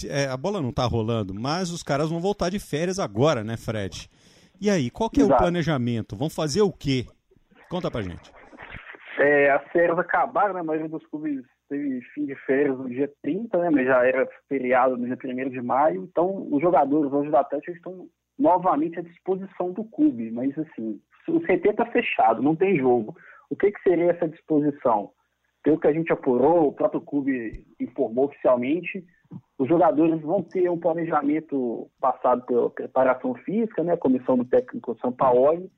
é, 0.09 0.27
a 0.27 0.37
bola 0.37 0.61
não 0.61 0.69
está 0.69 0.85
rolando, 0.85 1.33
mas 1.33 1.71
os 1.71 1.83
caras 1.83 2.11
vão 2.11 2.21
voltar 2.21 2.51
de 2.51 2.59
férias 2.59 2.99
agora, 2.99 3.43
né, 3.43 3.57
Fred? 3.57 4.11
E 4.61 4.69
aí, 4.69 4.91
qual 4.91 5.09
que 5.09 5.21
é 5.21 5.25
Exato. 5.25 5.35
o 5.35 5.45
planejamento? 5.45 6.17
Vão 6.17 6.29
fazer 6.29 6.61
o 6.61 6.73
quê? 6.73 7.07
Conta 7.71 7.91
pra 7.91 8.03
gente. 8.03 8.31
É, 9.19 9.51
as 9.51 9.67
férias 9.73 9.99
acabaram, 9.99 10.55
né? 10.55 10.61
A 10.61 10.65
maioria 10.65 10.89
dos 10.89 11.07
clubes 11.07 11.43
teve 11.69 12.01
fim 12.15 12.27
de 12.27 12.35
férias 12.47 12.77
no 12.79 12.89
dia 12.89 13.11
30, 13.23 13.59
né? 13.59 13.71
Mas 13.71 13.87
já 13.87 14.05
era 14.05 14.29
feriado 14.49 14.97
no 14.97 15.07
dia 15.07 15.17
1 15.17 15.51
de 15.51 15.63
maio. 15.63 16.05
Então, 16.05 16.47
os 16.51 16.61
jogadores 16.61 17.11
hoje 17.13 17.31
do 17.31 17.37
Atlético 17.37 17.73
estão 17.73 18.07
novamente 18.39 18.99
à 18.99 19.03
disposição 19.03 19.73
do 19.73 19.85
clube. 19.85 20.31
Mas, 20.31 20.57
assim, 20.59 21.01
o 21.29 21.41
CT 21.41 21.71
está 21.71 21.87
fechado, 21.87 22.43
não 22.43 22.55
tem 22.55 22.77
jogo. 22.77 23.17
O 23.49 23.57
que, 23.57 23.73
que 23.73 23.83
seria 23.83 24.11
essa 24.11 24.29
disposição? 24.29 25.11
Pelo 25.67 25.81
que 25.81 25.89
a 25.89 25.93
gente 25.93 26.13
apurou, 26.13 26.69
o 26.69 26.73
próprio 26.73 27.01
clube 27.01 27.67
informou 27.81 28.27
oficialmente, 28.27 29.05
os 29.59 29.69
jogadores 29.69 30.23
vão 30.23 30.41
ter 30.41 30.71
um 30.71 30.79
planejamento 30.79 31.91
passado 32.01 32.47
pela 32.47 32.71
preparação 32.71 33.35
física, 33.35 33.83
né, 33.83 33.97
comissão 33.97 34.39
do 34.39 34.45
técnico 34.45 34.97
São 35.01 35.11
Paulo, 35.11 35.69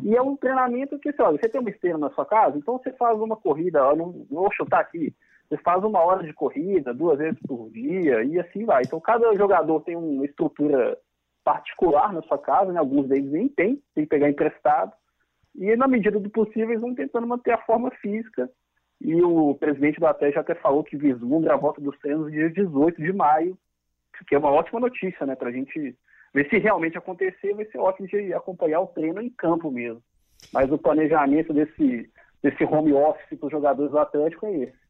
e 0.00 0.14
é 0.14 0.22
um 0.22 0.36
treinamento 0.36 0.96
que, 1.00 1.12
olha, 1.20 1.40
você 1.40 1.48
tem 1.48 1.60
uma 1.60 1.70
esteira 1.70 1.98
na 1.98 2.08
sua 2.10 2.24
casa, 2.24 2.56
então 2.56 2.78
você 2.78 2.92
faz 2.92 3.18
uma 3.18 3.34
corrida, 3.34 3.80
eu 3.80 3.96
não 3.96 4.24
vou 4.30 4.48
chutar 4.52 4.78
aqui, 4.78 5.12
você 5.48 5.56
faz 5.56 5.82
uma 5.82 5.98
hora 5.98 6.22
de 6.22 6.32
corrida, 6.32 6.94
duas 6.94 7.18
vezes 7.18 7.40
por 7.40 7.68
dia, 7.68 8.22
e 8.22 8.38
assim 8.38 8.64
vai. 8.64 8.82
Então 8.86 9.00
cada 9.00 9.34
jogador 9.34 9.80
tem 9.80 9.96
uma 9.96 10.24
estrutura 10.24 10.96
particular 11.42 12.12
na 12.12 12.22
sua 12.22 12.38
casa, 12.38 12.72
né? 12.72 12.78
alguns 12.78 13.08
deles 13.08 13.32
nem 13.32 13.48
tem, 13.48 13.82
tem 13.92 14.04
que 14.04 14.10
pegar 14.10 14.30
emprestado. 14.30 14.92
E 15.56 15.74
na 15.74 15.88
medida 15.88 16.20
do 16.20 16.30
possível 16.30 16.70
eles 16.70 16.80
vão 16.80 16.94
tentando 16.94 17.26
manter 17.26 17.50
a 17.50 17.64
forma 17.64 17.90
física. 18.00 18.48
E 19.04 19.20
o 19.20 19.54
presidente 19.56 19.98
do 19.98 20.06
Atlético 20.06 20.40
até 20.40 20.54
falou 20.54 20.84
que 20.84 20.96
vislumbra 20.96 21.54
a 21.54 21.56
volta 21.56 21.80
dos 21.80 21.98
treinos 21.98 22.26
no 22.26 22.30
dia 22.30 22.48
18 22.50 23.02
de 23.02 23.12
maio, 23.12 23.58
que 24.28 24.34
é 24.36 24.38
uma 24.38 24.52
ótima 24.52 24.78
notícia, 24.78 25.26
né? 25.26 25.34
Para 25.34 25.48
a 25.48 25.52
gente 25.52 25.96
ver 26.32 26.48
se 26.48 26.58
realmente 26.58 26.96
acontecer, 26.96 27.52
vai 27.54 27.64
ser 27.66 27.78
ótimo 27.78 28.06
de 28.06 28.32
acompanhar 28.32 28.80
o 28.80 28.86
treino 28.86 29.20
em 29.20 29.28
campo 29.28 29.72
mesmo. 29.72 30.00
Mas 30.52 30.70
o 30.70 30.78
planejamento 30.78 31.52
desse, 31.52 32.08
desse 32.40 32.64
home 32.64 32.92
office 32.92 33.36
para 33.36 33.46
os 33.46 33.52
jogadores 33.52 33.90
do 33.90 33.98
Atlético 33.98 34.46
é 34.46 34.56
esse. 34.58 34.82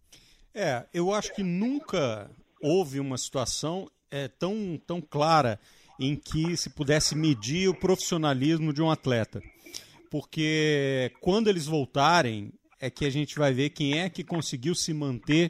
É, 0.55 0.85
eu 0.93 1.11
acho 1.15 1.35
que 1.35 1.43
nunca 1.43 2.31
houve 2.63 3.01
uma 3.01 3.17
situação 3.17 3.89
é, 4.11 4.29
tão, 4.29 4.79
tão 4.87 5.01
clara 5.01 5.59
em 5.99 6.15
que 6.15 6.55
se 6.55 6.69
pudesse 6.69 7.17
medir 7.17 7.69
o 7.69 7.75
profissionalismo 7.75 8.75
de 8.75 8.83
um 8.83 8.91
atleta. 8.91 9.41
Porque 10.11 11.11
quando 11.23 11.49
eles 11.49 11.67
voltarem, 11.67 12.53
é 12.83 12.91
que 12.91 13.05
a 13.05 13.11
gente 13.11 13.39
vai 13.39 13.55
ver 13.55 13.71
quem 13.71 14.01
é 14.01 14.11
que 14.11 14.25
conseguiu 14.25 14.75
se 14.75 14.93
manter 14.93 15.49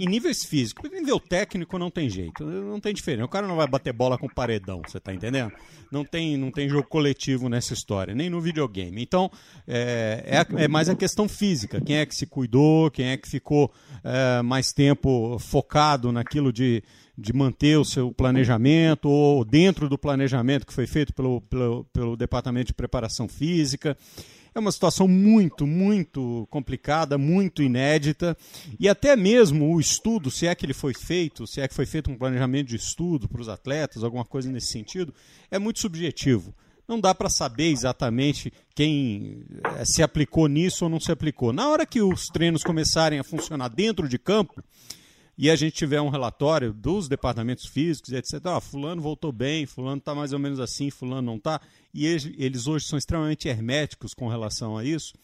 em 0.00 0.06
níveis 0.06 0.44
físicos. 0.44 0.90
Em 0.90 1.00
nível 1.00 1.20
técnico 1.20 1.78
não 1.78 1.90
tem 1.90 2.08
jeito, 2.08 2.42
não 2.42 2.80
tem 2.80 2.94
diferença. 2.94 3.26
O 3.26 3.28
cara 3.28 3.46
não 3.46 3.54
vai 3.54 3.68
bater 3.68 3.92
bola 3.92 4.16
com 4.16 4.26
paredão, 4.26 4.80
você 4.84 4.98
tá 4.98 5.12
entendendo? 5.12 5.52
Não 5.92 6.06
tem, 6.06 6.38
não 6.38 6.50
tem 6.50 6.66
jogo 6.66 6.88
coletivo 6.88 7.50
nessa 7.50 7.74
história, 7.74 8.14
nem 8.14 8.30
no 8.30 8.40
videogame. 8.40 9.02
Então, 9.02 9.30
é, 9.68 10.44
é, 10.58 10.64
é 10.64 10.68
mais 10.68 10.88
a 10.88 10.96
questão 10.96 11.28
física. 11.28 11.82
Quem 11.82 11.98
é 11.98 12.06
que 12.06 12.14
se 12.14 12.26
cuidou, 12.26 12.90
quem 12.90 13.08
é 13.08 13.16
que 13.18 13.28
ficou 13.28 13.70
é, 14.02 14.40
mais 14.40 14.72
tempo 14.72 15.38
focado 15.38 16.10
naquilo 16.10 16.50
de, 16.50 16.82
de 17.16 17.32
manter 17.34 17.78
o 17.78 17.84
seu 17.84 18.10
planejamento, 18.10 19.08
ou 19.10 19.44
dentro 19.44 19.86
do 19.86 19.98
planejamento 19.98 20.66
que 20.66 20.72
foi 20.72 20.86
feito 20.86 21.12
pelo, 21.12 21.42
pelo, 21.42 21.84
pelo 21.92 22.16
Departamento 22.16 22.68
de 22.68 22.74
Preparação 22.74 23.28
Física. 23.28 23.96
É 24.54 24.60
uma 24.60 24.70
situação 24.70 25.08
muito, 25.08 25.66
muito 25.66 26.46
complicada, 26.48 27.18
muito 27.18 27.60
inédita. 27.60 28.36
E 28.78 28.88
até 28.88 29.16
mesmo 29.16 29.74
o 29.74 29.80
estudo, 29.80 30.30
se 30.30 30.46
é 30.46 30.54
que 30.54 30.64
ele 30.64 30.72
foi 30.72 30.94
feito, 30.94 31.44
se 31.44 31.60
é 31.60 31.66
que 31.66 31.74
foi 31.74 31.84
feito 31.84 32.08
um 32.08 32.16
planejamento 32.16 32.68
de 32.68 32.76
estudo 32.76 33.28
para 33.28 33.40
os 33.40 33.48
atletas, 33.48 34.04
alguma 34.04 34.24
coisa 34.24 34.50
nesse 34.50 34.68
sentido, 34.68 35.12
é 35.50 35.58
muito 35.58 35.80
subjetivo. 35.80 36.54
Não 36.86 37.00
dá 37.00 37.14
para 37.14 37.30
saber 37.30 37.70
exatamente 37.70 38.52
quem 38.74 39.44
eh, 39.64 39.84
se 39.84 40.02
aplicou 40.02 40.46
nisso 40.46 40.84
ou 40.84 40.90
não 40.90 41.00
se 41.00 41.10
aplicou. 41.10 41.52
Na 41.52 41.68
hora 41.68 41.84
que 41.86 42.00
os 42.00 42.26
treinos 42.26 42.62
começarem 42.62 43.18
a 43.18 43.24
funcionar 43.24 43.68
dentro 43.68 44.08
de 44.08 44.18
campo, 44.18 44.62
e 45.36 45.50
a 45.50 45.56
gente 45.56 45.74
tiver 45.74 46.00
um 46.00 46.08
relatório 46.08 46.72
dos 46.72 47.08
departamentos 47.08 47.66
físicos, 47.66 48.12
etc. 48.12 48.40
Ah, 48.46 48.60
fulano 48.60 49.02
voltou 49.02 49.32
bem, 49.32 49.66
fulano 49.66 49.98
está 49.98 50.14
mais 50.14 50.32
ou 50.32 50.38
menos 50.38 50.60
assim, 50.60 50.90
fulano 50.90 51.22
não 51.22 51.36
está, 51.36 51.60
e 51.92 52.06
eles, 52.06 52.66
hoje 52.66 52.86
são 52.86 52.98
extremamente 52.98 53.48
herméticos 53.48 54.14
com 54.14 54.28
relação 54.28 54.76
a 54.76 54.84
isso, 54.84 55.14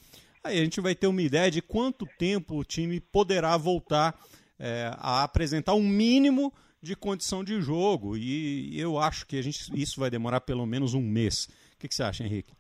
aí 0.43 0.59
a 0.59 0.65
gente 0.65 0.81
vai 0.81 0.95
ter 0.95 1.07
uma 1.07 1.23
ideia 1.23 1.51
de 1.51 1.63
quanto 1.63 2.07
tempo 2.19 2.57
o 2.57 2.65
time 2.65 3.01
poderá 3.01 3.57
voltar 3.57 4.19
é, 4.59 4.91
a 4.99 5.23
apresentar 5.23 5.75
um 5.75 5.87
mínimo 5.87 6.53
de 6.83 6.97
condição 6.97 7.45
de 7.45 7.61
jogo. 7.61 8.17
E 8.17 8.79
eu 8.79 8.99
acho 8.99 9.27
que 9.27 9.37
a 9.37 9.43
gente, 9.43 9.71
isso 9.75 10.01
vai 10.01 10.11
demorar 10.11 10.41
pelo 10.41 10.67
menos 10.67 10.95
um 10.95 11.03
mês. 11.03 11.45
O 11.75 11.79
que, 11.79 11.89
que 11.89 11.95
você 11.95 12.03
acha, 12.03 12.25
Henrique? 12.25 12.53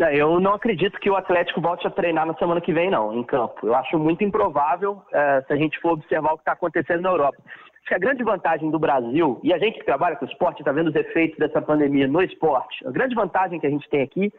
É, 0.00 0.16
eu 0.16 0.40
não 0.40 0.54
acredito 0.54 0.98
que 0.98 1.10
o 1.10 1.16
Atlético 1.16 1.60
volte 1.60 1.86
a 1.86 1.90
treinar 1.90 2.26
na 2.26 2.34
semana 2.34 2.60
que 2.60 2.72
vem, 2.72 2.90
não, 2.90 3.12
em 3.14 3.22
campo. 3.22 3.66
Eu 3.66 3.74
acho 3.74 3.98
muito 3.98 4.24
improvável 4.24 5.02
é, 5.12 5.42
se 5.42 5.52
a 5.52 5.56
gente 5.56 5.78
for 5.80 5.92
observar 5.92 6.32
o 6.32 6.36
que 6.36 6.42
está 6.42 6.52
acontecendo 6.52 7.02
na 7.02 7.10
Europa. 7.10 7.36
Acho 7.46 7.88
que 7.88 7.94
a 7.94 7.98
grande 7.98 8.22
vantagem 8.22 8.70
do 8.70 8.78
Brasil, 8.78 9.40
e 9.42 9.52
a 9.52 9.58
gente 9.58 9.78
que 9.78 9.84
trabalha 9.84 10.16
com 10.16 10.24
esporte 10.24 10.60
está 10.60 10.72
vendo 10.72 10.88
os 10.88 10.94
efeitos 10.94 11.36
dessa 11.38 11.60
pandemia 11.60 12.06
no 12.06 12.22
esporte, 12.22 12.86
a 12.86 12.90
grande 12.90 13.14
vantagem 13.14 13.60
que 13.60 13.66
a 13.66 13.70
gente 13.70 13.88
tem 13.90 14.02
aqui 14.02 14.32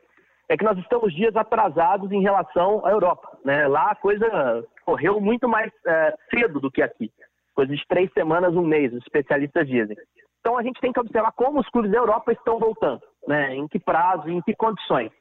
é 0.50 0.58
que 0.58 0.64
nós 0.64 0.78
estamos 0.78 1.14
dias 1.14 1.36
atrasados 1.36 2.12
em 2.12 2.22
relação 2.22 2.86
à 2.86 2.92
Europa. 2.92 3.38
Né? 3.46 3.68
Lá 3.68 3.92
a 3.92 3.96
coisa 3.96 4.66
correu 4.86 5.20
muito 5.22 5.48
mais 5.48 5.72
é, 5.86 6.14
cedo 6.34 6.60
do 6.60 6.72
que 6.72 6.82
aqui. 6.82 7.12
Coisa 7.54 7.74
de 7.76 7.88
três 7.88 8.12
semanas, 8.14 8.56
um 8.56 8.66
mês, 8.66 8.92
os 8.92 9.04
especialistas 9.04 9.68
dizem. 9.68 9.96
Então 10.40 10.58
a 10.58 10.64
gente 10.64 10.82
tem 10.82 10.92
que 10.92 11.00
observar 11.00 11.32
como 11.34 11.60
os 11.60 11.70
clubes 11.70 11.92
da 11.92 11.98
Europa 11.98 12.32
estão 12.32 12.60
voltando, 12.60 13.02
né? 13.28 13.56
em 13.56 13.68
que 13.68 13.80
prazo, 13.80 14.30
em 14.30 14.42
que 14.42 14.54
condições. 14.56 15.12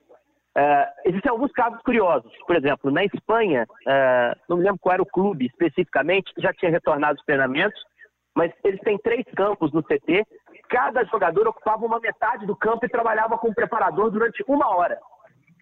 Uh, 0.57 1.09
existem 1.09 1.31
alguns 1.31 1.51
casos 1.53 1.81
curiosos. 1.83 2.31
Por 2.47 2.57
exemplo, 2.57 2.91
na 2.91 3.05
Espanha, 3.05 3.67
uh, 3.87 4.39
não 4.49 4.59
me 4.59 4.65
lembro 4.65 4.79
qual 4.81 4.95
era 4.95 5.03
o 5.03 5.07
clube 5.07 5.47
especificamente, 5.47 6.33
que 6.35 6.43
já 6.43 6.53
tinha 6.53 6.71
retornado 6.71 7.19
os 7.19 7.25
treinamentos, 7.25 7.81
mas 8.35 8.53
eles 8.63 8.81
têm 8.81 8.99
três 8.99 9.25
campos 9.35 9.73
no 9.73 9.83
CT. 9.83 10.27
Cada 10.69 11.05
jogador 11.05 11.49
ocupava 11.49 11.85
uma 11.87 12.01
metade 12.01 12.47
do 12.47 12.57
campo 12.57 12.85
e 12.85 12.89
trabalhava 12.89 13.39
com 13.39 13.49
o 13.49 13.55
preparador 13.55 14.11
durante 14.11 14.45
uma 14.47 14.75
hora. 14.75 14.99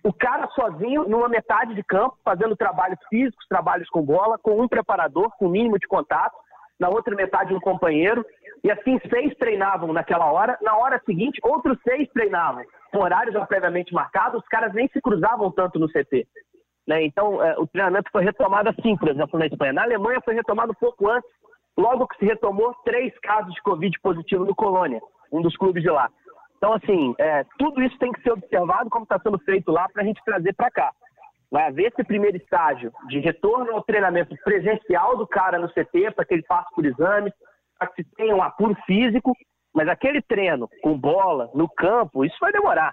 O 0.02 0.12
cara 0.12 0.48
sozinho, 0.48 1.06
numa 1.08 1.28
metade 1.28 1.74
de 1.74 1.84
campo, 1.84 2.16
fazendo 2.24 2.56
trabalhos 2.56 2.98
físicos, 3.08 3.46
trabalhos 3.48 3.88
com 3.90 4.02
bola, 4.02 4.38
com 4.38 4.60
um 4.60 4.66
preparador, 4.66 5.30
com 5.38 5.46
o 5.46 5.50
mínimo 5.50 5.78
de 5.78 5.86
contato, 5.86 6.34
na 6.80 6.88
outra 6.88 7.14
metade 7.14 7.54
um 7.54 7.60
companheiro, 7.60 8.24
e 8.64 8.70
assim 8.70 8.98
seis 9.08 9.36
treinavam 9.36 9.92
naquela 9.92 10.32
hora. 10.32 10.58
Na 10.62 10.76
hora 10.76 11.00
seguinte, 11.04 11.38
outros 11.42 11.78
seis 11.82 12.08
treinavam 12.12 12.64
com 12.90 12.98
horários 12.98 13.34
já 13.34 13.46
previamente 13.46 13.94
marcados, 13.94 14.42
os 14.42 14.48
caras 14.48 14.72
nem 14.72 14.88
se 14.88 15.00
cruzavam 15.00 15.50
tanto 15.52 15.78
no 15.78 15.88
CT. 15.88 16.26
Né? 16.88 17.04
Então, 17.04 17.42
é, 17.42 17.56
o 17.58 17.66
treinamento 17.66 18.10
foi 18.10 18.24
retomado 18.24 18.70
assim, 18.70 18.96
por 18.96 19.08
exemplo, 19.08 19.38
na 19.38 19.46
Espanha. 19.46 19.72
Na 19.72 19.82
Alemanha 19.82 20.20
foi 20.24 20.34
retomado 20.34 20.74
pouco 20.74 21.08
antes, 21.08 21.30
logo 21.76 22.08
que 22.08 22.18
se 22.18 22.24
retomou 22.24 22.74
três 22.84 23.16
casos 23.20 23.54
de 23.54 23.62
Covid 23.62 23.96
positivo 24.00 24.44
no 24.44 24.54
Colônia, 24.54 25.00
um 25.30 25.40
dos 25.40 25.56
clubes 25.56 25.82
de 25.82 25.90
lá. 25.90 26.10
Então, 26.56 26.72
assim, 26.74 27.14
é, 27.18 27.44
tudo 27.58 27.80
isso 27.82 27.96
tem 27.98 28.10
que 28.12 28.22
ser 28.22 28.32
observado 28.32 28.90
como 28.90 29.04
está 29.04 29.18
sendo 29.20 29.38
feito 29.38 29.70
lá 29.70 29.88
para 29.88 30.02
a 30.02 30.04
gente 30.04 30.22
trazer 30.24 30.52
para 30.54 30.70
cá. 30.70 30.90
Vai 31.50 31.66
haver 31.66 31.92
esse 31.92 32.04
primeiro 32.04 32.36
estágio 32.36 32.92
de 33.08 33.18
retorno 33.18 33.72
ao 33.72 33.82
treinamento 33.82 34.36
presencial 34.44 35.16
do 35.16 35.26
cara 35.26 35.58
no 35.58 35.68
CT, 35.68 36.12
para 36.14 36.24
que 36.24 36.34
ele 36.34 36.44
passe 36.44 36.72
por 36.74 36.86
exames, 36.86 37.32
para 37.78 37.88
que 37.88 38.02
se 38.02 38.14
tenha 38.16 38.34
um 38.34 38.42
apuro 38.42 38.76
físico 38.86 39.34
mas 39.74 39.88
aquele 39.88 40.20
treino 40.22 40.68
com 40.82 40.98
bola 40.98 41.50
no 41.54 41.68
campo, 41.68 42.24
isso 42.24 42.36
vai 42.40 42.52
demorar. 42.52 42.92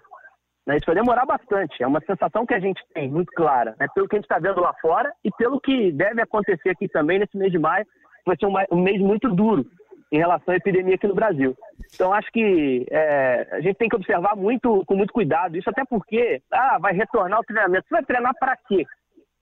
Né? 0.66 0.78
Isso 0.78 0.86
vai 0.86 0.96
demorar 0.96 1.26
bastante. 1.26 1.82
É 1.82 1.88
uma 1.88 2.02
sensação 2.02 2.46
que 2.46 2.54
a 2.54 2.60
gente 2.60 2.82
tem 2.94 3.10
muito 3.10 3.32
clara, 3.34 3.76
né? 3.80 3.88
pelo 3.94 4.08
que 4.08 4.16
a 4.16 4.20
gente 4.20 4.26
está 4.26 4.40
vendo 4.40 4.62
lá 4.62 4.74
fora 4.82 5.12
e 5.24 5.32
pelo 5.32 5.60
que 5.60 5.92
deve 5.92 6.22
acontecer 6.22 6.70
aqui 6.70 6.88
também 6.88 7.20
nesse 7.20 7.38
mês 7.38 7.52
de 7.52 7.58
maio, 7.60 7.86
vai 8.26 8.36
ser 8.38 8.46
um 8.46 8.82
mês 8.82 9.00
muito 9.00 9.30
duro 9.34 9.66
em 10.12 10.18
relação 10.18 10.54
à 10.54 10.58
epidemia 10.58 10.96
aqui 10.96 11.08
no 11.08 11.16
Brasil. 11.16 11.56
Então, 11.94 12.14
acho 12.14 12.32
que 12.32 12.86
é, 12.90 13.48
a 13.52 13.62
gente 13.62 13.76
tem 13.76 13.90
que 13.90 13.96
observar 13.96 14.36
muito, 14.36 14.84
com 14.86 14.96
muito 14.96 15.14
cuidado. 15.14 15.58
Isso 15.58 15.70
até 15.70 15.84
porque, 15.86 16.42
ah, 16.52 16.78
vai 16.80 16.94
retornar 16.94 17.40
o 17.40 17.44
treinamento. 17.44 17.88
Você 17.88 17.96
vai 17.96 18.06
treinar 18.06 18.34
para 18.40 18.56
quê? 18.68 18.86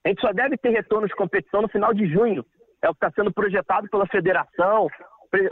A 0.04 0.08
gente 0.08 0.20
só 0.20 0.32
deve 0.32 0.56
ter 0.56 0.70
retorno 0.70 1.06
de 1.06 1.14
competição 1.14 1.62
no 1.62 1.68
final 1.68 1.92
de 1.94 2.06
junho. 2.06 2.44
É 2.82 2.88
o 2.88 2.94
que 2.94 3.04
está 3.04 3.10
sendo 3.10 3.32
projetado 3.32 3.88
pela 3.88 4.06
federação, 4.06 4.88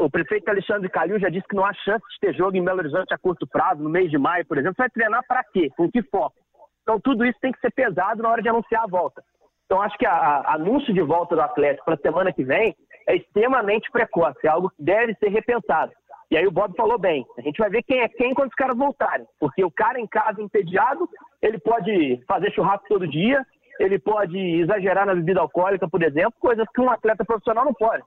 o 0.01 0.11
prefeito 0.11 0.49
Alexandre 0.49 0.89
Calil 0.89 1.19
já 1.19 1.29
disse 1.29 1.47
que 1.49 1.57
não 1.57 1.65
há 1.65 1.73
chance 1.75 2.05
de 2.13 2.21
ter 2.21 2.35
jogo 2.35 2.57
em 2.57 2.65
Belo 2.65 2.79
Horizonte 2.79 3.13
a 3.13 3.19
curto 3.19 3.47
prazo, 3.47 3.83
no 3.83 3.91
mês 3.91 4.11
de 4.11 4.19
maio, 4.19 4.47
por 4.47 4.57
exemplo. 4.57 4.75
Você 4.77 4.83
vai 4.83 4.91
treinar 4.91 5.25
para 5.27 5.45
quê? 5.45 5.71
Com 5.77 5.91
que 5.91 6.03
foco? 6.03 6.37
Então, 6.83 7.01
tudo 7.01 7.25
isso 7.25 7.39
tem 7.41 7.53
que 7.53 7.61
ser 7.61 7.73
pesado 7.73 8.23
na 8.23 8.29
hora 8.29 8.43
de 8.43 8.49
anunciar 8.49 8.85
a 8.85 8.87
volta. 8.87 9.23
Então, 9.65 9.81
acho 9.81 9.97
que 9.97 10.07
a, 10.07 10.55
anúncio 10.55 10.93
de 10.93 11.01
volta 11.01 11.35
do 11.35 11.41
Atlético 11.41 11.85
para 11.85 11.95
a 11.95 11.99
semana 11.99 12.33
que 12.33 12.45
vem 12.45 12.75
é 13.07 13.17
extremamente 13.17 13.91
precoce, 13.91 14.39
é 14.45 14.49
algo 14.49 14.71
que 14.71 14.83
deve 14.83 15.15
ser 15.15 15.29
repensado. 15.29 15.93
E 16.31 16.37
aí 16.37 16.47
o 16.47 16.51
Bob 16.51 16.75
falou 16.77 16.99
bem, 16.99 17.25
a 17.39 17.43
gente 17.43 17.59
vai 17.59 17.71
ver 17.71 17.83
quem 17.83 18.01
é 18.01 18.09
quem 18.09 18.35
quando 18.35 18.49
os 18.49 18.55
caras 18.55 18.77
voltarem. 18.77 19.27
Porque 19.39 19.65
o 19.65 19.71
cara 19.71 20.01
em 20.01 20.07
casa 20.07 20.43
entediado, 20.43 21.09
ele 21.41 21.59
pode 21.59 22.21
fazer 22.27 22.51
churrasco 22.53 22.87
todo 22.89 23.07
dia, 23.07 23.45
ele 23.79 23.99
pode 23.99 24.39
exagerar 24.39 25.07
na 25.07 25.15
bebida 25.15 25.41
alcoólica, 25.41 25.89
por 25.89 26.03
exemplo, 26.03 26.35
coisas 26.41 26.67
que 26.75 26.81
um 26.81 26.91
atleta 26.91 27.25
profissional 27.25 27.65
não 27.65 27.75
pode. 27.75 28.03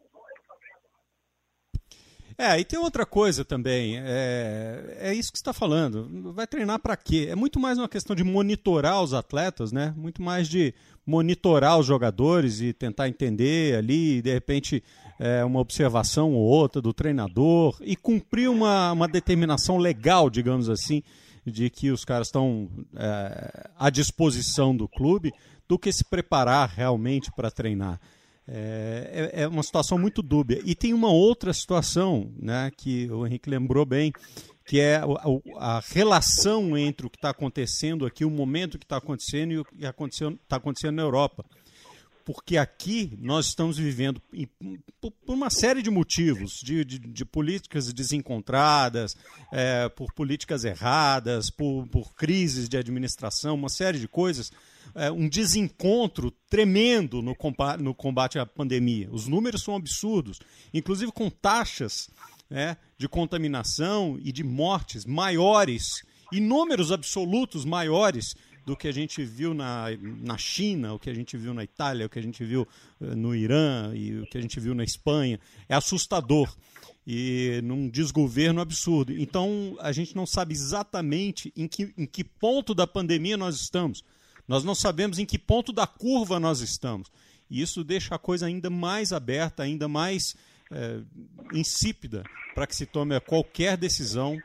É, 2.37 2.59
e 2.59 2.63
tem 2.63 2.77
outra 2.77 3.03
coisa 3.03 3.43
também. 3.43 3.97
É, 3.97 4.97
é 4.99 5.13
isso 5.13 5.31
que 5.31 5.39
você 5.39 5.41
está 5.41 5.53
falando. 5.53 6.31
Vai 6.33 6.45
treinar 6.45 6.77
para 6.77 6.95
quê? 6.95 7.27
É 7.31 7.35
muito 7.35 7.59
mais 7.59 7.79
uma 7.79 7.89
questão 7.89 8.15
de 8.15 8.23
monitorar 8.23 9.01
os 9.01 9.11
atletas, 9.11 9.71
né? 9.71 9.91
Muito 9.97 10.21
mais 10.21 10.47
de 10.47 10.71
monitorar 11.03 11.79
os 11.79 11.87
jogadores 11.87 12.61
e 12.61 12.73
tentar 12.73 13.09
entender 13.09 13.75
ali, 13.75 14.21
de 14.21 14.31
repente, 14.31 14.83
é, 15.17 15.43
uma 15.43 15.59
observação 15.59 16.33
ou 16.33 16.43
outra 16.43 16.79
do 16.79 16.93
treinador 16.93 17.75
e 17.81 17.95
cumprir 17.95 18.49
uma, 18.49 18.91
uma 18.91 19.07
determinação 19.07 19.77
legal, 19.77 20.29
digamos 20.29 20.69
assim, 20.69 21.01
de 21.43 21.71
que 21.71 21.89
os 21.89 22.05
caras 22.05 22.27
estão 22.27 22.69
é, 22.95 23.69
à 23.79 23.89
disposição 23.89 24.77
do 24.77 24.87
clube, 24.87 25.33
do 25.67 25.79
que 25.79 25.91
se 25.91 26.03
preparar 26.03 26.69
realmente 26.69 27.31
para 27.31 27.49
treinar. 27.49 27.99
É, 28.49 29.31
é, 29.33 29.41
é, 29.41 29.47
uma 29.47 29.61
situação 29.63 29.97
muito 29.97 30.21
dúbia. 30.21 30.61
E 30.63 30.73
tem 30.73 30.93
uma 30.93 31.11
outra 31.11 31.51
situação, 31.53 32.31
né, 32.39 32.71
que 32.77 33.11
o 33.11 33.27
Henrique 33.27 33.49
lembrou 33.49 33.85
bem, 33.85 34.13
que 34.65 34.79
é 34.79 34.95
a, 34.95 35.07
a 35.57 35.81
relação 35.89 36.77
entre 36.77 37.07
o 37.07 37.09
que 37.09 37.17
está 37.17 37.29
acontecendo 37.29 38.05
aqui, 38.05 38.23
o 38.23 38.29
momento 38.29 38.79
que 38.79 38.85
está 38.85 38.97
acontecendo 38.97 39.51
e 39.51 39.59
o 39.59 39.65
que 39.65 39.75
está 39.75 40.55
acontecendo 40.55 40.95
na 40.95 41.01
Europa. 41.03 41.45
porque 42.27 42.57
aqui 42.57 43.17
nós 43.21 43.45
estamos 43.45 43.77
vivendo, 43.77 44.21
por 44.99 45.13
uma 45.27 45.49
série 45.49 45.81
de 45.81 45.89
motivos, 45.89 46.59
de, 46.61 46.83
de, 46.83 46.99
de 46.99 47.23
políticas 47.23 47.93
desencontradas, 47.93 49.15
é, 49.49 49.87
por 49.87 50.11
políticas 50.11 50.65
erradas, 50.65 51.49
por, 51.49 51.87
por 51.87 52.13
crises 52.13 52.67
de 52.67 52.75
administração, 52.75 53.55
uma 53.55 53.69
série 53.69 53.97
de 53.97 54.09
coisas, 54.09 54.51
é, 54.95 55.11
um 55.11 55.27
desencontro 55.27 56.31
tremendo 56.49 57.21
no 57.21 57.35
combate, 57.35 57.81
no 57.81 57.93
combate 57.93 58.39
à 58.39 58.45
pandemia. 58.45 59.09
Os 59.11 59.27
números 59.27 59.63
são 59.63 59.75
absurdos, 59.75 60.39
inclusive 60.73 61.11
com 61.11 61.29
taxas 61.29 62.09
né, 62.49 62.77
de 62.97 63.07
contaminação 63.07 64.17
e 64.21 64.31
de 64.31 64.43
mortes 64.43 65.05
maiores, 65.05 66.01
e 66.31 66.39
números 66.39 66.91
absolutos 66.91 67.63
maiores 67.63 68.35
do 68.65 68.75
que 68.75 68.87
a 68.89 68.91
gente 68.91 69.23
viu 69.23 69.53
na, 69.53 69.85
na 70.21 70.37
China, 70.37 70.93
o 70.93 70.99
que 70.99 71.09
a 71.09 71.13
gente 71.13 71.37
viu 71.37 71.53
na 71.53 71.63
Itália, 71.63 72.05
o 72.05 72.09
que 72.09 72.19
a 72.19 72.21
gente 72.21 72.43
viu 72.43 72.67
uh, 72.99 73.15
no 73.15 73.33
Irã 73.33 73.93
e 73.95 74.19
o 74.19 74.25
que 74.27 74.37
a 74.37 74.41
gente 74.41 74.59
viu 74.59 74.75
na 74.75 74.83
Espanha. 74.83 75.39
É 75.69 75.75
assustador 75.75 76.53
e 77.05 77.61
num 77.63 77.89
desgoverno 77.89 78.59
absurdo. 78.59 79.13
Então, 79.13 79.77
a 79.79 79.93
gente 79.93 80.13
não 80.13 80.25
sabe 80.25 80.53
exatamente 80.53 81.53
em 81.55 81.65
que, 81.65 81.93
em 81.97 82.05
que 82.05 82.25
ponto 82.25 82.75
da 82.75 82.85
pandemia 82.85 83.37
nós 83.37 83.55
estamos. 83.55 84.03
Nós 84.47 84.63
não 84.63 84.73
sabemos 84.73 85.19
em 85.19 85.25
que 85.25 85.37
ponto 85.37 85.73
da 85.73 85.85
curva 85.85 86.39
nós 86.39 86.61
estamos. 86.61 87.11
E 87.49 87.61
isso 87.61 87.83
deixa 87.83 88.15
a 88.15 88.19
coisa 88.19 88.45
ainda 88.45 88.69
mais 88.69 89.11
aberta, 89.11 89.63
ainda 89.63 89.87
mais 89.87 90.35
é, 90.71 90.99
insípida 91.53 92.23
para 92.53 92.67
que 92.67 92.75
se 92.75 92.85
tome 92.85 93.19
qualquer 93.21 93.77
decisão 93.77 94.41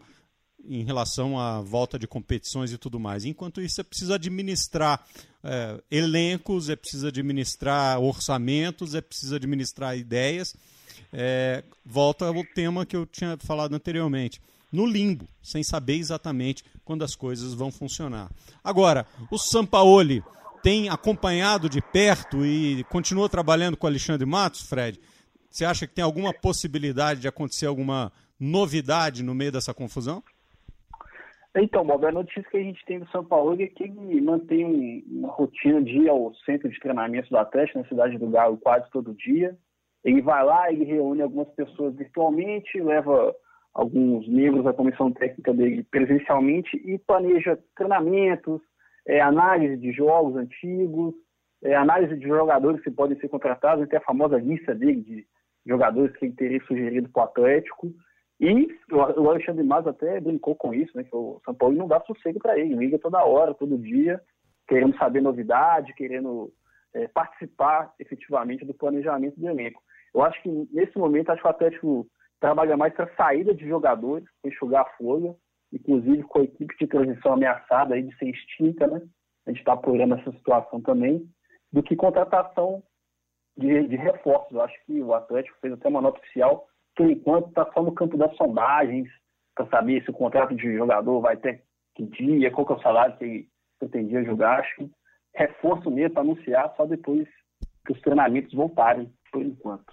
em 0.65 0.85
relação 0.85 1.39
à 1.39 1.61
volta 1.61 1.99
de 1.99 2.07
competições 2.07 2.73
e 2.73 2.79
tudo 2.79 3.01
mais. 3.01 3.25
Enquanto 3.25 3.61
isso, 3.61 3.81
é 3.81 3.85
preciso 3.85 4.13
administrar 4.13 5.05
é, 5.43 5.83
elencos, 5.91 6.69
é 6.69 6.77
preciso 6.77 7.09
administrar 7.09 7.99
orçamentos, 7.99 8.95
é 8.95 9.01
preciso 9.01 9.35
administrar 9.35 9.97
ideias. 9.97 10.55
É, 11.13 11.65
volta 11.85 12.27
ao 12.27 12.45
tema 12.45 12.87
que 12.87 12.97
eu 12.97 13.05
tinha 13.05 13.37
falado 13.39 13.75
anteriormente. 13.75 14.41
No 14.73 14.87
limbo, 14.87 15.27
sem 15.43 15.63
saber 15.63 15.97
exatamente 15.97 16.65
quando 16.85 17.05
as 17.05 17.15
coisas 17.15 17.53
vão 17.53 17.71
funcionar. 17.71 18.31
Agora, 18.65 19.07
o 19.31 19.39
Sampaoli 19.39 20.23
tem 20.63 20.89
acompanhado 20.89 21.69
de 21.69 21.83
perto 21.83 22.47
e 22.47 22.85
continua 22.85 23.29
trabalhando 23.29 23.77
com 23.77 23.87
o 23.87 23.91
Alexandre 23.91 24.25
Matos, 24.25 24.63
Fred? 24.63 24.99
Você 25.51 25.65
acha 25.65 25.87
que 25.87 25.95
tem 25.95 26.05
alguma 26.05 26.33
possibilidade 26.33 27.21
de 27.21 27.29
acontecer 27.29 27.67
alguma 27.67 28.11
novidade 28.41 29.23
no 29.23 29.35
meio 29.35 29.53
dessa 29.53 29.75
confusão? 29.75 30.23
Então, 31.55 31.85
Bob, 31.85 32.07
a 32.07 32.13
notícia 32.13 32.43
que 32.45 32.57
a 32.57 32.63
gente 32.63 32.83
tem 32.87 32.99
do 32.99 33.09
São 33.11 33.23
Paulo 33.23 33.61
é 33.61 33.67
que 33.67 33.85
ele 33.85 34.21
mantém 34.23 35.05
uma 35.07 35.29
rotina 35.29 35.83
de 35.83 35.91
ir 35.91 36.09
ao 36.09 36.35
centro 36.47 36.71
de 36.71 36.81
treinamento 36.81 37.29
do 37.29 37.37
Atlético, 37.37 37.81
na 37.81 37.89
cidade 37.89 38.17
do 38.17 38.31
Galo, 38.31 38.57
quase 38.57 38.91
todo 38.91 39.15
dia. 39.15 39.55
Ele 40.03 40.23
vai 40.23 40.43
lá, 40.43 40.73
ele 40.73 40.85
reúne 40.85 41.21
algumas 41.21 41.49
pessoas 41.51 41.95
virtualmente, 41.95 42.81
leva 42.81 43.35
alguns 43.75 44.29
membros 44.29 44.65
da 44.65 44.73
comissão 44.73 45.11
técnica 45.13 45.53
dele 45.53 45.85
presencialmente 45.91 46.77
e 46.77 46.99
planeja 46.99 47.59
treinamentos, 47.77 48.61
é, 49.07 49.21
análise 49.21 49.77
de 49.77 49.93
jogos 49.93 50.37
antigos, 50.37 51.15
é, 51.63 51.75
análise 51.75 52.17
de 52.17 52.27
jogadores 52.27 52.83
que 52.83 52.91
podem 52.91 53.19
ser 53.19 53.29
contratados, 53.29 53.85
até 53.85 53.97
a 53.97 54.03
famosa 54.03 54.37
lista 54.39 54.75
dele 54.75 55.01
de 55.01 55.27
jogadores 55.67 56.15
que 56.17 56.27
ele 56.27 56.35
teria 56.35 56.61
sugerido 56.65 57.09
para 57.09 57.23
o 57.23 57.25
Atlético. 57.25 57.93
E 58.41 58.67
o 58.91 59.31
Alexandre 59.31 59.63
Mas 59.63 59.87
até 59.87 60.21
brincou 60.21 60.57
com 60.57 60.75
isso, 60.75 60.97
né? 60.97 61.05
Que 61.05 61.15
o 61.15 61.41
São 61.45 61.55
Paulo 61.55 61.77
não 61.77 61.87
dá 61.87 62.01
sossego 62.01 62.41
para 62.41 62.59
ele, 62.59 62.75
liga 62.75 62.99
toda 62.99 63.25
hora, 63.25 63.55
todo 63.55 63.79
dia, 63.79 64.21
querendo 64.67 64.97
saber 64.97 65.21
novidade, 65.21 65.95
querendo 65.95 66.53
é, 66.93 67.07
participar 67.09 67.93
efetivamente 68.01 68.65
do 68.65 68.75
planejamento 68.75 69.39
do 69.39 69.49
elenco. 69.49 69.81
Eu 70.13 70.23
acho 70.23 70.43
que 70.43 70.49
nesse 70.73 70.99
momento 70.99 71.31
acho 71.31 71.41
que 71.41 71.47
o 71.47 71.51
Atlético 71.51 72.07
trabalha 72.43 72.77
mais 72.77 72.93
para 72.93 73.15
saída 73.15 73.55
de 73.55 73.67
jogadores, 73.67 74.27
enxugar 74.45 74.83
a 74.83 74.97
folha, 74.97 75.35
inclusive 75.73 76.25
com 76.25 76.41
a 76.41 76.43
equipe 76.43 76.77
de 76.77 76.89
transição 76.89 77.35
ameaçada 77.35 77.95
aí 77.95 78.03
de 78.03 78.15
ser 78.19 78.29
extinta, 78.29 78.87
né? 78.89 79.01
A 79.47 79.51
gente 79.51 79.61
está 79.61 79.75
apurando 79.75 80.17
essa 80.17 80.33
situação 80.33 80.83
também, 80.83 81.25
do 81.73 81.83
que 81.83 81.95
contratação 81.95 82.83
de, 83.57 83.87
de 83.87 83.97
reforços. 83.97 84.53
Eu 84.53 84.63
acho 84.63 84.75
que 84.85 85.01
o 85.01 85.15
Atlético 85.15 85.57
fez 85.61 85.73
até 85.73 85.89
uma 85.89 86.01
nota 86.01 86.19
oficial 86.19 86.67
por 86.97 87.09
enquanto, 87.11 87.49
está 87.49 87.71
só 87.73 87.83
no 87.83 87.95
campo 87.95 88.19
das 88.19 88.37
sondagens, 88.37 89.09
para 89.55 89.67
saber 89.69 90.03
se 90.03 90.11
o 90.11 90.15
contrato 90.15 90.55
de 90.55 90.77
jogador 90.77 91.21
vai 91.21 91.37
ter 91.37 91.63
que 91.95 92.05
dia, 92.05 92.51
qual 92.51 92.67
que 92.67 92.73
é 92.73 92.77
o 92.77 92.83
salário 92.83 93.17
que 93.19 93.49
pretendia 93.79 94.25
jogar. 94.25 94.61
Acho 94.61 94.77
que 94.77 94.91
reforço 95.35 95.91
mesmo 95.91 96.15
para 96.15 96.23
anunciar 96.23 96.75
só 96.77 96.87
depois 96.87 97.29
que 97.87 97.93
os 97.93 98.01
treinamentos 98.01 98.53
voltarem, 98.53 99.11
por 99.31 99.43
enquanto. 99.43 99.93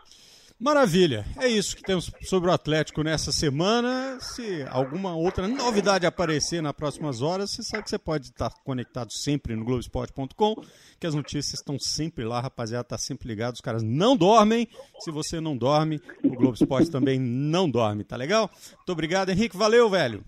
Maravilha, 0.60 1.24
é 1.40 1.48
isso 1.48 1.74
que 1.74 1.82
temos 1.82 2.12
sobre 2.24 2.50
o 2.50 2.54
Atlético 2.54 3.02
nessa 3.02 3.32
semana. 3.32 4.18
Se 4.20 4.66
alguma 4.70 5.16
outra 5.16 5.48
novidade 5.48 6.06
aparecer 6.06 6.62
nas 6.62 6.74
próximas 6.74 7.22
horas, 7.22 7.52
você 7.52 7.64
sabe 7.64 7.84
que 7.84 7.90
você 7.90 7.98
pode 7.98 8.26
estar 8.26 8.52
conectado 8.66 9.14
sempre 9.14 9.56
no 9.56 9.64
Globoesporte.com, 9.64 10.56
que 11.00 11.08
as 11.08 11.16
notícias 11.16 11.62
estão 11.62 11.80
sempre 11.80 12.26
lá, 12.26 12.42
rapaziada, 12.42 12.84
tá 12.84 12.98
sempre 12.98 13.30
ligado. 13.30 13.56
Os 13.56 13.62
caras 13.62 13.82
não 13.82 14.18
dormem. 14.18 14.68
Se 15.00 15.12
você 15.12 15.40
não 15.40 15.56
dorme, 15.56 16.02
o 16.22 16.36
Globo 16.36 16.56
Esporte 16.56 16.92
também 16.92 17.18
não 17.18 17.70
dorme, 17.72 18.04
tá 18.04 18.18
legal? 18.18 18.50
Muito 18.76 18.92
obrigado, 18.92 19.30
Henrique. 19.30 19.56
Valeu, 19.56 19.90
velho. 19.90 20.26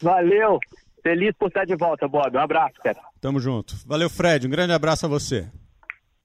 Valeu. 0.00 0.58
Feliz 1.02 1.36
por 1.38 1.48
estar 1.48 1.66
de 1.66 1.76
volta, 1.76 2.08
Bob. 2.08 2.34
Um 2.34 2.40
abraço, 2.40 2.76
cara. 2.82 3.02
Tamo 3.20 3.38
junto. 3.38 3.76
Valeu, 3.86 4.08
Fred. 4.08 4.46
Um 4.46 4.50
grande 4.50 4.72
abraço 4.72 5.04
a 5.04 5.08
você. 5.10 5.46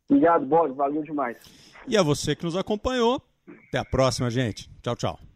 Obrigado, 0.09 0.45
Bob. 0.45 0.73
Valeu 0.75 1.03
demais. 1.03 1.37
E 1.85 1.97
a 1.97 2.01
você 2.01 2.37
que 2.37 2.45
nos 2.45 2.55
acompanhou. 2.55 3.21
Até 3.67 3.77
a 3.77 3.85
próxima, 3.85 4.29
gente. 4.29 4.69
Tchau, 4.81 4.95
tchau. 4.95 5.32